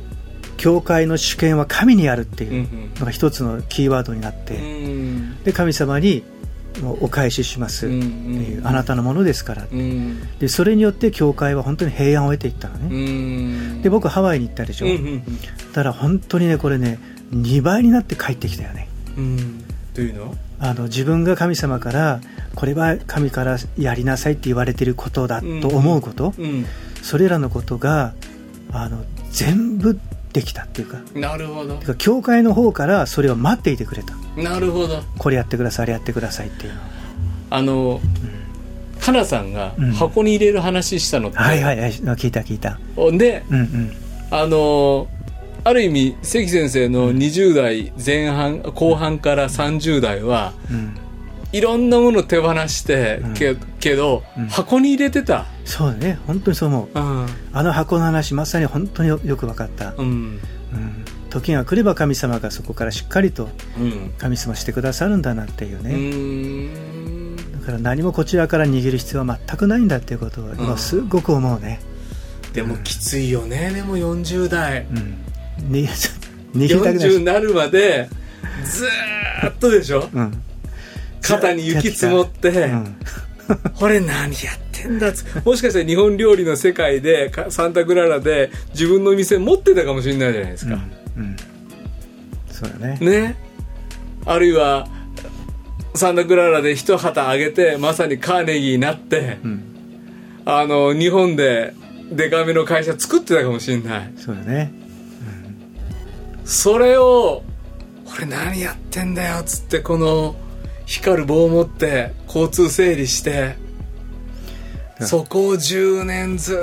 [0.59, 2.61] 教会の主権は神にあるってうんい
[2.97, 5.43] うのが一つのキーワードになって、うん。
[5.45, 6.23] で神様に
[6.83, 10.39] もうお返ししますってうんいう、うんあなたのものですから、うん。
[10.39, 13.83] でそれによって教会は本当に平安を得ていったのうね、ん。
[13.83, 15.23] で僕ハワイに行ったでしょ、うんうん
[15.73, 16.99] だから本当にねこれね
[17.31, 18.89] 2倍になって帰ってきたよね。
[19.17, 19.65] うん。
[19.95, 20.35] というの？
[20.61, 22.21] あの自分が神様から
[22.57, 26.67] これは神からやりなさいって言われていることだと思うこと、うん。
[27.03, 28.15] それらのことが
[28.73, 30.01] あの全部
[30.33, 30.99] できたっていうか。
[31.15, 31.75] なるほど。
[31.77, 34.15] てか教会の方からそれを待っていてくれた。
[34.37, 35.03] なるほど。
[35.19, 36.81] これやってくださいあれやってくださいっていうの。
[37.51, 38.01] あの
[39.01, 39.93] 花さんがうん。
[39.93, 42.79] 箱に入れる話したのって、はいはいはい聞いた聞いた。
[43.17, 43.93] でうんうん。
[44.31, 45.09] あの
[45.65, 50.95] ある意味関先生の20代前半後半から30代はうん
[51.53, 53.35] いろんなもの手放してうん。
[53.35, 54.47] け,、けど、うん。
[54.49, 55.47] 箱に入れてた。
[55.65, 56.19] そうだね。
[56.27, 56.99] 本当にそう思う。
[56.99, 57.27] うん。
[57.53, 60.07] あの箱の話まさに本当によよく分かった、うん。
[60.07, 64.13] うん、時が来れば神様がそこからしっかりとうん。
[64.19, 67.37] 神様してくださるんだなっていううね、ん。
[67.61, 71.81] だから何もこちらから握る必要は全くないんだっていうことを今すっごく思うね、
[72.53, 73.71] でもきついよね。
[73.75, 74.87] でも40代。
[74.91, 76.77] うん、に握りた。
[76.81, 76.95] くない。
[76.95, 78.11] 40しになるまで
[78.65, 80.09] ずーっとでしょ？
[80.13, 80.43] うん
[81.29, 82.97] 肩に雪積もって、うん。
[83.81, 85.25] 俺何やってんだっつ。
[85.45, 90.75] もしかしたら日本料理の世界でかサンタクララで自分の店持ってたかもしれないじゃないですか、
[91.17, 91.23] うん。
[91.23, 91.37] うん。
[92.51, 92.99] そうだね。
[93.01, 93.37] ね。
[94.27, 94.89] あるいは
[95.95, 99.65] サンタクララで一旗あげてまさにカーネギーになって、うん。
[100.45, 101.75] あの日本で
[102.11, 104.13] デカめの会社作ってたかもしれない。
[104.17, 104.73] そうだね。
[106.45, 107.43] それを
[108.17, 110.35] 俺何やってんだよっつってこの
[110.89, 113.57] 光る棒を持って交通整理して
[114.99, 115.07] うん。
[115.07, 116.59] そこを10年ず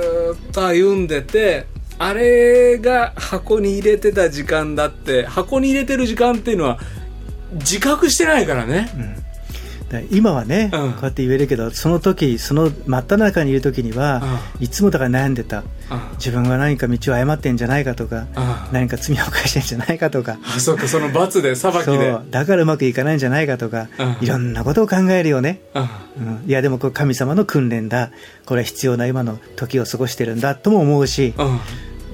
[0.48, 1.66] っと歩んでて
[1.98, 6.78] あれが箱に入れてた時間だって箱に入れてる時間っていうのは
[7.52, 8.90] 自覚してないからね。
[8.90, 9.25] だから
[10.10, 10.92] 今はね、うん。
[10.94, 15.62] こうやって言えるけどその時その真っ只中にいる時には、いつもだから悩んでた。
[15.88, 20.38] あ自分が何か道を誤ってんじゃないかとかあ何か罪を犯してんじゃないかとか。
[20.56, 22.10] あそうかその罰で 裁きそで。
[22.10, 24.16] うだからうまくいかないんじゃないかとか、うん。
[24.24, 25.60] いろんなことを考えるよね、
[26.46, 28.10] いやでもこれ神様の訓練だ。
[28.44, 31.60] これは必要な今の時を過ごしてるんだとも思うしあ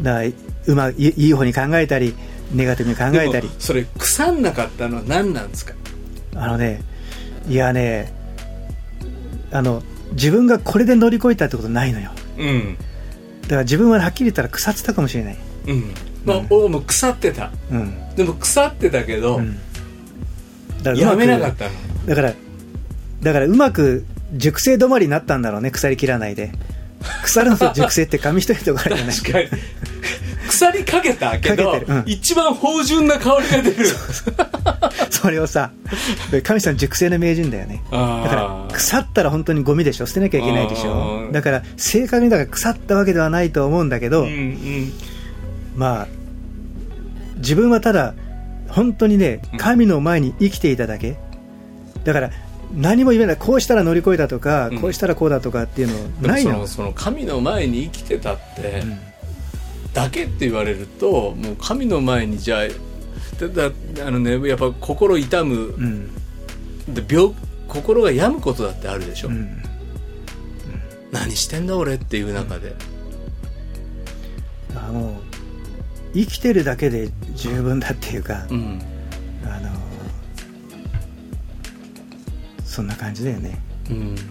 [0.03, 0.29] だから
[0.67, 2.15] うまいい方に考えたり
[2.53, 3.49] ネガティブに考えたり。
[3.59, 5.73] それ腐んなかったのは何なんですか？
[6.35, 6.83] あのね
[7.49, 8.13] いやね
[9.51, 12.11] あの自分がこれで乗り越えたってことないのよ。
[12.39, 12.77] うん。
[13.43, 15.39] だから自分ははっきり言ったら腐ってたかもしれない。
[15.67, 15.95] うん。
[16.25, 17.51] まあ、俺も腐ってた。
[17.71, 19.59] うん、でも腐ってたけど、うん、
[20.83, 21.71] だやめなかっったの。
[22.07, 22.35] だから
[23.23, 26.53] だからうまく熟成止まりになったんだろうね腐りきらないで。
[27.25, 29.17] 腐るのと熟成って紙一重とかあるじゃない。
[29.17, 29.49] 確かに
[30.53, 32.03] 腐りかけたけどうん。
[32.07, 33.87] 一番芳醇な香りが出る。
[35.11, 35.71] それをさ
[36.43, 37.83] 神さん熟成の名人だよね。
[37.91, 40.07] だから腐ったら本当にゴミでしょ。
[40.07, 41.33] 捨てなきゃいけないでしあょー。
[41.33, 44.93] だから正確にだから腐ったわけではないと思うんだけど、うんうん。
[45.75, 46.09] まあ
[47.39, 48.15] 自分はただ
[48.69, 49.59] 本当にねうん。
[49.59, 51.17] 神の前に生きていただけ。
[52.05, 52.31] だから
[52.77, 53.37] 何も言えない。
[53.37, 54.79] こうしたら乗り越えたとか、うん。
[54.81, 58.99] こうしたらこうだとかっていうのないのその神の前に生きてたって、うん
[59.95, 62.63] だけって言われるともう神の前にじゃあ
[64.07, 65.55] あのねやっぱ心痛む。
[65.57, 66.11] うん。
[66.89, 67.33] で病
[67.69, 69.63] 心が病むことだってあるでしょ、うん。
[71.13, 72.75] 何してんだ俺っていう中で、
[74.75, 75.15] あもう
[76.13, 78.83] 生きてるだけで十分だっていうか、うん。
[79.45, 79.71] あの
[82.65, 83.59] そんな感じだよね。
[83.91, 84.17] うん。
[84.17, 84.23] だ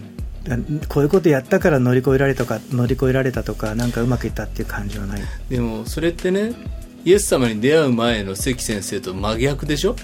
[0.88, 5.22] こういうことやったから乗り越えられたとか乗り越えられたとかなんかうまくいったっていう感じはない。
[5.48, 6.52] でもそれってね
[7.04, 9.96] イエス様に出会う前の関先生と真逆でしょ？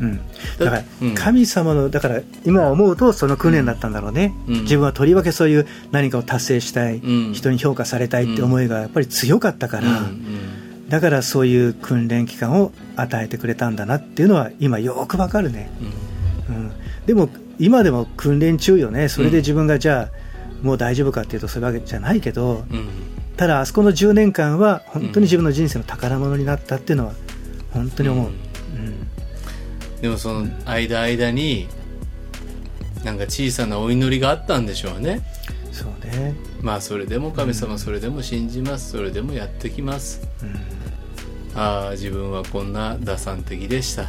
[0.00, 0.20] うん、
[0.58, 1.14] だからうん。
[1.14, 4.54] 神様のだから今思うとその訓練だったんだろうね、うん。
[4.62, 7.32] 自分はとりわけそういう何かを達成したい、うん。
[7.32, 10.88] 人に評価されたいって思いがやっぱり強かったから、うん。
[10.88, 15.70] だからそういう訓練期間を与えてくれたんだなっていうのは今よくわかるね、
[16.48, 16.56] うん。
[16.56, 16.72] うん、
[17.06, 19.08] でも今でも訓練中よね。
[19.08, 22.88] それで自分がじゃあもう大丈夫かっていうとそういうわけじゃないけどうん。
[23.36, 27.14] ただあそこの10年間は本当に自分の人生の宝物になったっていうのは
[27.72, 28.34] 本当に思う、うん。
[30.00, 31.66] でもその間間に
[33.04, 35.22] なんか小さなお祈りがあったんでしょうね。
[35.72, 38.92] そうね、まあそれでも神様それでも信じます。
[38.92, 40.20] それでもやってきます。
[40.42, 41.60] うん。
[41.60, 44.06] ああ自分はこんな打算的でした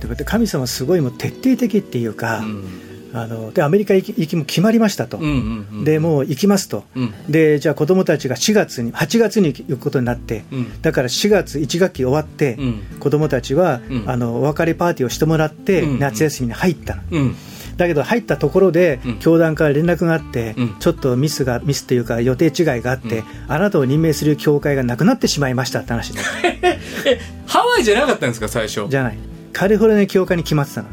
[0.00, 2.64] でも神様すごいもう徹底的っていうか、うん。
[3.12, 7.14] あのでアメリカ行きも決まりましたと、うんうんうんでもう行きますと、うん。
[7.28, 10.82] でじゃあ子供たちが4月に8月に行くことになって、うん。
[10.82, 12.82] だから4月1学期終わって、うん。
[13.00, 14.04] 子供たちは、うん。
[14.06, 17.36] あのお別れパーティーをしてもらって、うん夏休みに入ったの、うん。
[17.76, 19.18] だけど入ったところで、うん。
[19.18, 20.76] 教団から連絡があって、うん。
[20.78, 23.24] ちょっとミスがミスというか予定違いがあって、うん。
[23.48, 26.20] あなたを任命する教会がなくなってしまいましたって話で
[27.06, 28.86] えハワイじゃなかったんですか最初？
[28.88, 29.18] じゃない
[29.52, 30.88] カリフォルニア教会に決まってたの。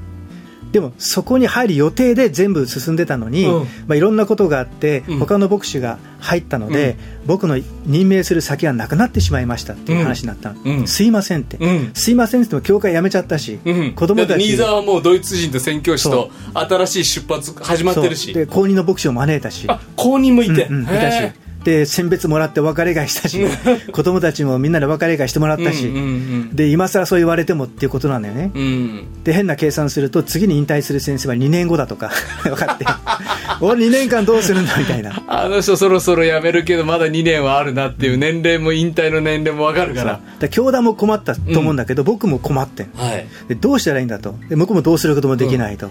[0.72, 3.68] でもそこに入る予定で全部進んでたのに、うん。
[3.88, 5.20] まあ、いろんなことがあって、うん。
[5.20, 10.88] 他の牧師が入ったので、僕の任命する先がなくなってしまいましたっていう話になったの、うん。
[10.88, 11.92] すいませんって、うん。
[11.94, 18.34] すいませんって言っても教会辞めちゃったし、うん、子供たち新沢はもうドイツ人と宣教師と新しい出発始まってるし。
[18.34, 19.66] で公認の牧師を招いたし。
[19.70, 20.84] あ公認もいて、うんうん。
[20.84, 21.24] いたし。
[21.24, 23.46] へで選別もらってお別れ会したし
[23.92, 28.62] 子供たちもみんなでお別れ会してもらったし、うんうんで今更そう言われてもっていうことなんだよね、うん。
[28.62, 32.12] うんで変な計算すると次に引退する先生は2年後だとか
[32.44, 32.86] 分かって。
[33.62, 35.24] 俺2年間どうするんだみたいな。
[35.28, 40.20] あの人そろそろ辞めるけどまだ2年はあるなっていう年齢も引退の年齢もわかるから。
[40.40, 43.28] で教団も困ったと思うんだけど、僕も困ってんはい。
[43.48, 44.36] でどうしたらいいんだと。
[44.50, 45.90] で向こうもどうすることもできないと、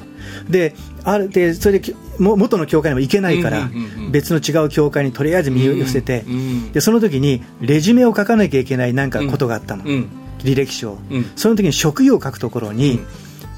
[0.49, 0.75] で
[1.05, 4.13] あるでそれできも元の教会にも行けないから、うんうんうんうん。
[4.13, 6.73] 別の違う教会にとりあえず身を寄せて、うんうん。
[6.73, 10.09] でその時にレジュメを書かなきゃいけないなんかことがあったの、うん
[10.41, 11.31] 履歴書、うん。
[11.35, 13.07] その時に職業を書くところに、うん。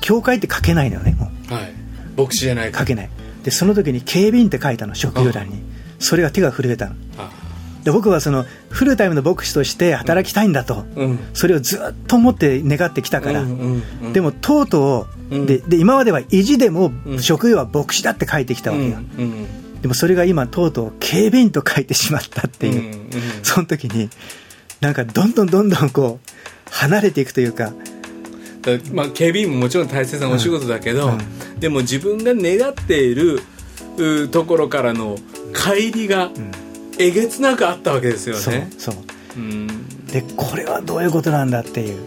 [0.01, 1.53] 教会って書けないのよねもう。
[1.53, 1.75] はい。
[2.17, 3.11] 牧師じゃないか書けない。
[3.43, 5.61] でその時に警備員って書いたの職業欄に。
[5.99, 6.95] それが手が震えたの。
[7.19, 7.31] あ
[7.85, 11.19] で僕はそのフルタイムの牧師として働きたいんだと、うん。
[11.35, 14.13] それをずっと思って願ってきたから、うんうんうん。
[14.13, 15.47] でもとうとう、うん。
[15.47, 17.21] でで今までは意地でもうん。
[17.21, 19.47] 職業は牧師だって書いてきたわけよ、うんうん
[19.83, 23.11] でもそれが今とうとう警備員と書いてしまったっていう、うんうん。
[23.43, 24.11] その時に
[24.81, 26.31] なんかどんどんどんどんこう
[26.71, 27.73] 離れていくというか。
[28.63, 31.61] だまあ、警備員ももちろん大切なお仕事だけど、うん。
[31.61, 33.41] でも自分が願っている
[33.97, 35.17] うところからの
[35.53, 36.53] 乖離がん。
[37.01, 38.71] えげつなくあったわけですよそうね。
[38.77, 38.95] そう。
[39.37, 40.07] うん。
[40.07, 41.99] でこれはどういうことなんだっていう。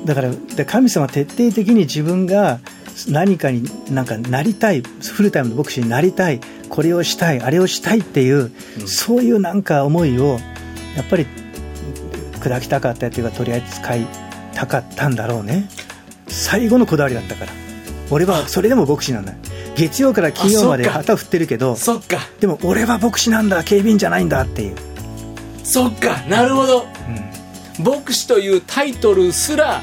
[0.00, 0.06] うん。
[0.06, 2.60] だからで神様は徹底的に自分が
[3.08, 8.88] 何かになんかなりたいフルタイムの牧師になりたいこれをしたいあれをしたいっていう、うん。
[8.88, 10.38] そういうなんか思いを
[10.96, 11.26] やっぱり
[12.40, 14.06] 砕きたかったっていうかとりあえず使い
[14.54, 15.68] たかったんだろうね。
[16.28, 17.52] 最後のこだわりだったから。
[18.10, 19.32] 俺はそれでも牧師なんだ
[19.76, 22.18] 月曜から金曜まで旗振ってるけどそっか。
[22.38, 24.76] でも俺は牧師なんだ警備員じゃないんだっていう、
[25.64, 26.22] そっか。
[26.28, 26.86] なるほど。
[27.78, 27.84] うん。
[27.84, 29.82] 牧師というタイトルすら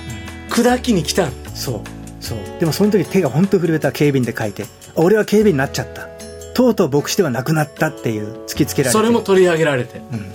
[0.49, 1.81] 砕きに来たそう
[2.21, 2.37] そう。
[2.59, 4.65] でもその時手が本当震えた警備員で書いて
[4.95, 6.07] 俺は警備員になっちゃった。
[6.53, 8.97] とうとう牧師ではなくなったっていう突きつけられて。
[8.97, 9.97] それも取り上げられて。
[9.97, 10.31] うん、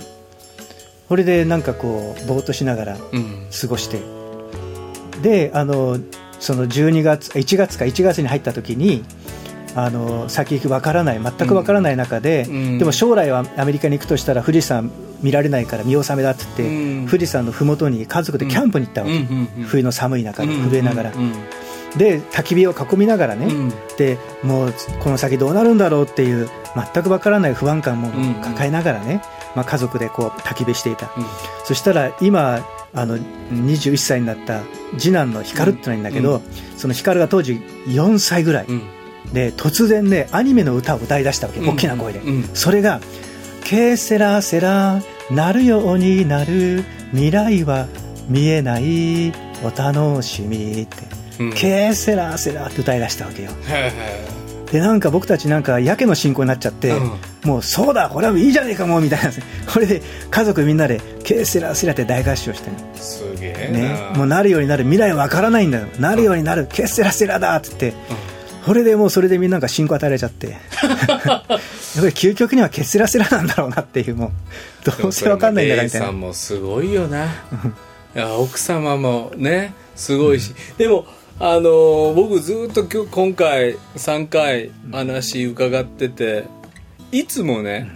[1.07, 3.47] これでなんかこうぼーっとしながらうん。
[3.59, 3.99] 過ごして。
[5.21, 5.97] であの
[6.39, 9.03] その12月1月か1月に入った時に
[9.75, 12.77] あの先行きわからない全くわからない中で、うん。
[12.79, 17.07] でも将来はアメリカに行くとしたら富士山見られないから見納めだって言って、うん。
[17.07, 21.33] 富士山の麓に家族でキャンプに行ったわけ、うんうんうん冬の寒い中で震えながら、うんうん
[21.95, 23.73] で焚き火を囲みながらね、うん。
[23.97, 26.49] でもうこの先どうなるんだろうっていう
[26.93, 29.21] 全くわからない不安感もうん抱えながらね、
[29.55, 31.25] まあ、家族でこう焚き火していた、うん。
[31.65, 34.61] そしたら今あの21歳になった
[34.97, 36.41] 次男の光ってのがいるんだけど、
[36.77, 37.53] その光が当時
[37.87, 38.81] 4歳ぐらい、うん。
[39.33, 41.69] で突然ねアニメの歌を歌い出したわけ、うん。
[41.69, 42.43] 大きな声で、うん。
[42.53, 43.01] それが
[43.63, 46.83] 「ケセラセラなるようになる。
[47.11, 47.87] 未来は
[48.27, 49.31] 見えない。
[49.63, 50.97] お楽しみ」って
[51.39, 53.51] うん「ケセラセラ」って歌い出したわけよ。
[53.67, 54.37] へ
[54.71, 57.11] でなんか僕たちなんかやけの進行になっちゃって、うん。
[57.45, 59.31] もうそうだこれはいいじゃねえかもうみたいな。
[59.71, 62.69] これで家族みんなで「ケセラセラ」って大合唱して
[62.99, 64.09] すげえね。
[64.11, 64.83] な、もうなるようになる。
[64.83, 65.85] 未来は分からないんだよ。
[65.99, 66.67] なるようになる。
[66.69, 67.97] ケセラセラだって言って、
[68.65, 70.47] これでもうそれでみんなが信仰与えられちゃって。
[70.51, 70.57] やっ
[71.45, 74.33] ぱり究極にはケセラセラなんだろうなっていうも
[74.85, 75.01] う。
[75.01, 76.07] どうせ分かんないんだからみたいな。
[76.07, 77.25] さんもすごいよな。
[78.15, 81.05] いや奥様もねすごいし、でも
[81.39, 86.45] あのー僕ずっと今日今回3回話伺ってて
[87.11, 87.91] いつもね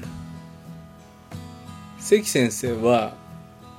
[1.97, 3.15] 関先生は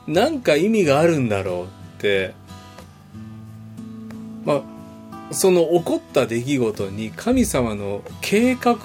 [0.09, 2.35] 何か意味があるんだろうって
[4.45, 4.65] ま
[5.31, 8.77] あその起こった出来事に神様の計画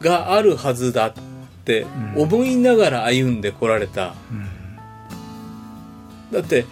[0.00, 1.12] があるはずだっ
[1.64, 1.84] て
[2.16, 4.14] 思いながら歩んでこられた、
[6.30, 6.64] だって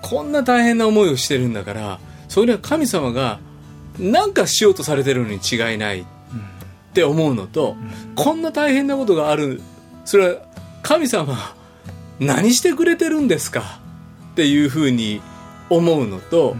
[0.00, 2.00] こんな大変な思いをしてるんだから
[2.32, 3.40] それは神様が
[3.98, 6.04] 何かしようとされてるのに違いないっ
[6.94, 7.76] て思うのと、
[8.14, 9.60] こんな大変なことがある
[10.06, 10.42] それは
[10.82, 11.36] 神様
[12.20, 13.80] 何してくれてるんですか
[14.32, 15.20] っていうふうに
[15.68, 16.56] 思うのと、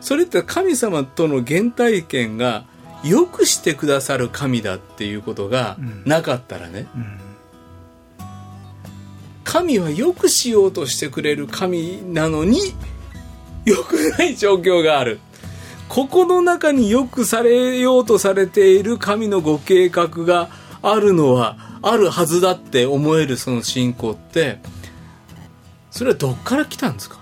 [0.00, 2.64] それって神様との原体験が
[3.02, 6.86] よくしてくださる神だっていうことがなかったらね、
[9.42, 12.60] 神はよくしようとしてくれる神なのに
[13.68, 15.20] よくない状況がある。
[15.88, 20.50] ここの中によくされようとされている神のご計画が
[20.82, 24.58] あるのはあるはずだって思えるその信仰って
[25.90, 27.18] それはどっから来たんですか？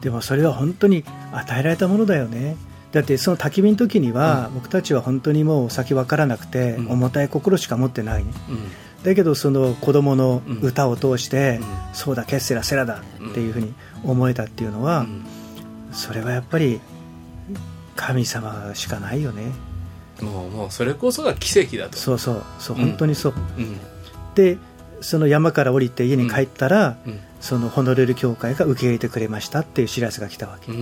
[0.00, 2.56] でもそれは本当に与えられたものだよね。
[2.90, 6.92] だってその焚き火の時には、僕たちは本当にもう先分からなくて、うん。
[6.92, 8.24] 重たい心しか持ってない。
[8.24, 9.04] ねうん。
[9.04, 11.66] だけどその子供の歌を通して、うん。
[11.92, 13.74] そうだケッセラセラだっていうふうに
[14.04, 15.06] 思えたっていうのは、
[15.92, 16.80] それはやっぱり
[17.96, 19.52] 神様しかないよね。
[20.20, 21.96] もうもうそれこそが奇跡だと。
[21.96, 22.82] そうそうそううん。
[22.88, 23.78] 本当にそう、うん。
[24.34, 24.58] で
[25.00, 27.20] その山から降りて家に帰ったら、うん。
[27.40, 30.76] そのホノルル教会が受け入れてくれましたっていう知らせが来たわけ、で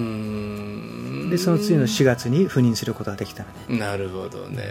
[1.36, 3.78] その次の4月に赴任することができたのね。
[3.78, 4.64] なるほどね。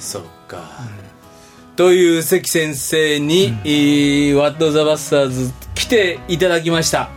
[0.00, 0.80] そっか、
[1.76, 7.10] という関先生に、えーワット・ザ・バスターズ来ていただきました。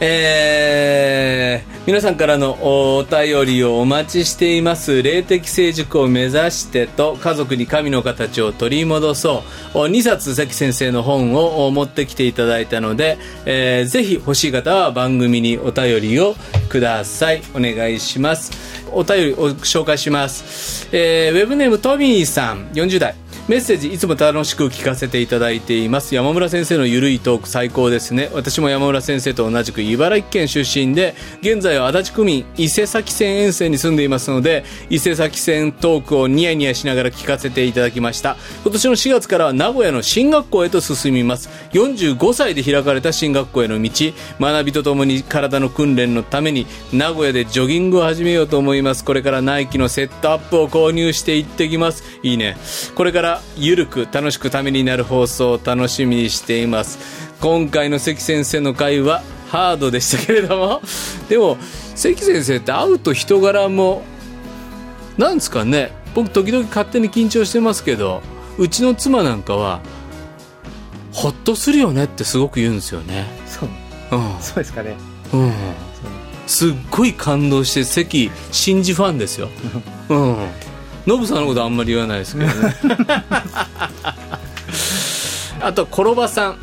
[0.00, 5.02] えー皆さんからのお便りをお待ちしています。
[5.02, 9.78] 霊的成熟を目指してと家族に神の形を取り戻そう。
[9.86, 13.16] 2冊関先生の本を持ってきていただいたので、
[13.46, 16.34] えーぜひ欲しい方は番組にお便りを
[16.68, 17.40] ください。
[17.54, 18.52] お願いします。
[18.92, 22.68] お便りを紹介します、えーウェブネームトミーさん。
[22.74, 23.14] 40代。
[23.48, 26.14] メッセージいつも楽しく聞かせていただいています。
[26.14, 28.28] 山村先生のゆるいトーク最高ですね。
[28.34, 38.36] 私も山村先生と同じく茨城県出身で現在は足立区民伊勢崎線沿線に住んでいますので伊勢崎線トークをニヤニヤしながら聞かせていただきました。
[38.64, 41.48] 今年の4月からは名古屋の進学校へと進みます。
[41.72, 43.90] 45歳で開かれた進学校への道。
[44.38, 49.06] 学びとともに体の訓練のために名古屋でジョギングを始めようと思います。
[49.06, 52.04] これからナイキのセットアップを購入していってきます。
[52.22, 52.58] いいね。
[52.94, 56.98] これからゆるく楽しくためになる放送を楽しみにしています。
[57.40, 60.82] 今回の関先生の会はハードでしたけれども。
[61.28, 61.56] でも
[61.94, 64.02] 関先生って会うと人柄も
[65.16, 65.92] なんですかね。
[66.14, 68.22] 僕時々勝手に緊張してますけど
[68.56, 69.80] うちの妻なんかは
[71.12, 73.26] ほっとするよねってすごく言うんですよね。
[73.46, 73.68] そう。
[74.12, 74.40] うん。
[74.40, 74.96] そうですかね。
[75.32, 75.52] うん。
[76.46, 79.48] すっごい感動して関真珠ファンですよ。
[80.08, 80.36] うん
[81.08, 82.52] ノブさんのことあんまり言わないですけどね。
[85.58, 86.58] あと転ばさん。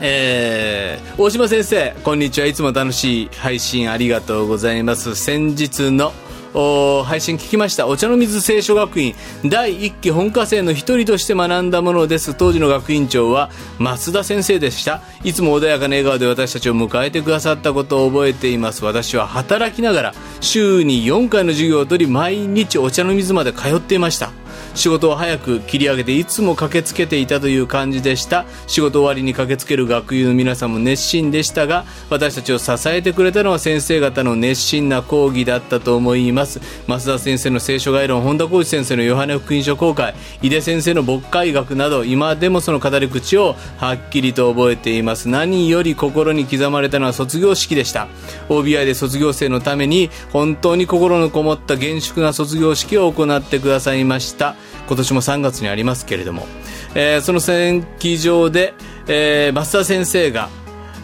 [0.00, 2.46] えー大島先生こんにちは。
[2.46, 5.16] いつも楽しい配信ありがとうございます。
[5.16, 6.12] 先日の
[6.52, 7.86] 配信聞きました。
[7.86, 9.14] お茶の水聖書学院。
[9.44, 12.34] 第1期本科生の一人として学んだものです。
[12.34, 15.02] 当時の学院長は松田先生でした。
[15.24, 18.84] いつも穏やかな笑顔で私たちを迎えてくださったことを覚えています。
[18.84, 24.30] 私は働きながら週に4回の授業を取り毎日お茶の水まで通っていました。
[24.74, 28.44] 仕事を早く切り上げていつも駆けつけていたという感じでした。
[28.66, 36.60] 仕事終わりに駆けつける学友の皆さんも熱心でしたが私たちを支えてくれたのは先生方の熱心な講義だったと思います。
[36.86, 45.28] 増田先生の聖書概論本田浩二先生のヨハネ福音書公開井出先生の牧会学など今でもその語り口をはっきりと覚えています。
[45.28, 48.08] 何より心に刻まれたのは卒業式でした。
[48.48, 54.47] OBI で卒業生のために本当に心のこもった厳粛な卒業式を行ってくださいました。
[54.88, 56.46] 今年も3月にありますけれども、
[56.94, 58.74] えーその戦記場で、
[59.06, 60.48] えー増田先生が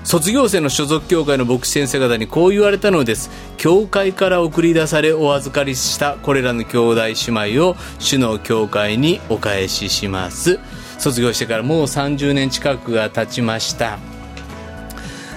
[0.04, 3.30] 卒業生の所属教会の牧師先生方にこう言われたのです。
[3.56, 10.58] 教会から送り出されお預かりしたこれらの兄弟姉妹を主の教会にお返しします。
[10.98, 14.13] 卒業してからもう30年近くが経ちました。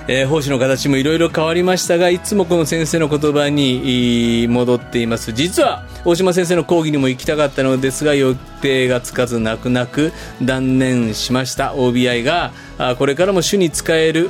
[0.10, 5.34] えー奉仕の形もいろいろ変わりましたがいつもこの先生の言葉に戻っています。
[5.34, 11.74] 実は大島先生の講義にも行きたかったのですが予定がつかず泣く泣く断念しました。
[11.74, 12.52] OBI が
[12.98, 14.30] これからも主に使える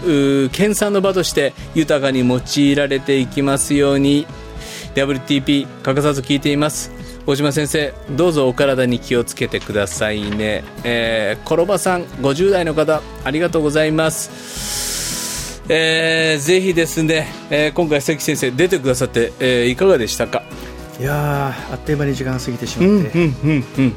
[0.51, 4.25] 研鑽の場として豊かに用いられていきますように。
[4.95, 6.91] WTP 欠かさず聞いています。
[7.28, 15.07] 大島先生どうぞお体に気をつけてくださいね、えー、コロバさん50代の方ありがとうございます。
[15.70, 20.43] えーぜひですね、えー今回関先生出てくださって、えーいかがでしたか？
[20.99, 23.93] いやーあっという間に時間が過ぎてしうんまって、うんうんうん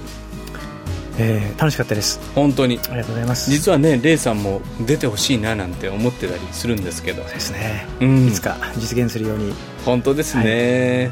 [1.19, 2.21] えー楽しかったです。
[2.35, 2.79] 本当に。
[2.79, 3.51] ありがとうございます。
[3.51, 7.23] 実はねレイさんも出てほしいななんて思ってたりするんですけど。
[7.23, 8.29] ですね、うん。
[8.29, 9.55] いつか実現するように。
[9.85, 11.11] 本当ですね。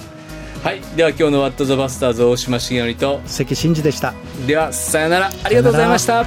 [0.65, 3.21] はい、では今日の「ワット・ザ・バスターズ」大島重則と。
[3.27, 4.13] 関真嗣でした。
[4.47, 5.31] ではさよなら。
[5.45, 6.27] ありがとうございました。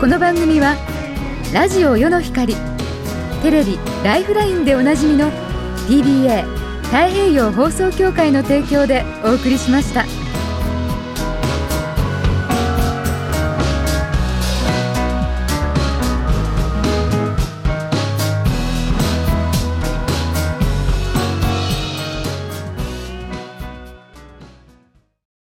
[0.00, 0.76] この番組は
[1.52, 2.54] ラジオ世の光
[3.42, 5.32] テレビ「ライフライン」でおなじみの
[5.88, 6.44] PBA
[6.84, 10.19] 太平洋放送協会の提供でお送りしました。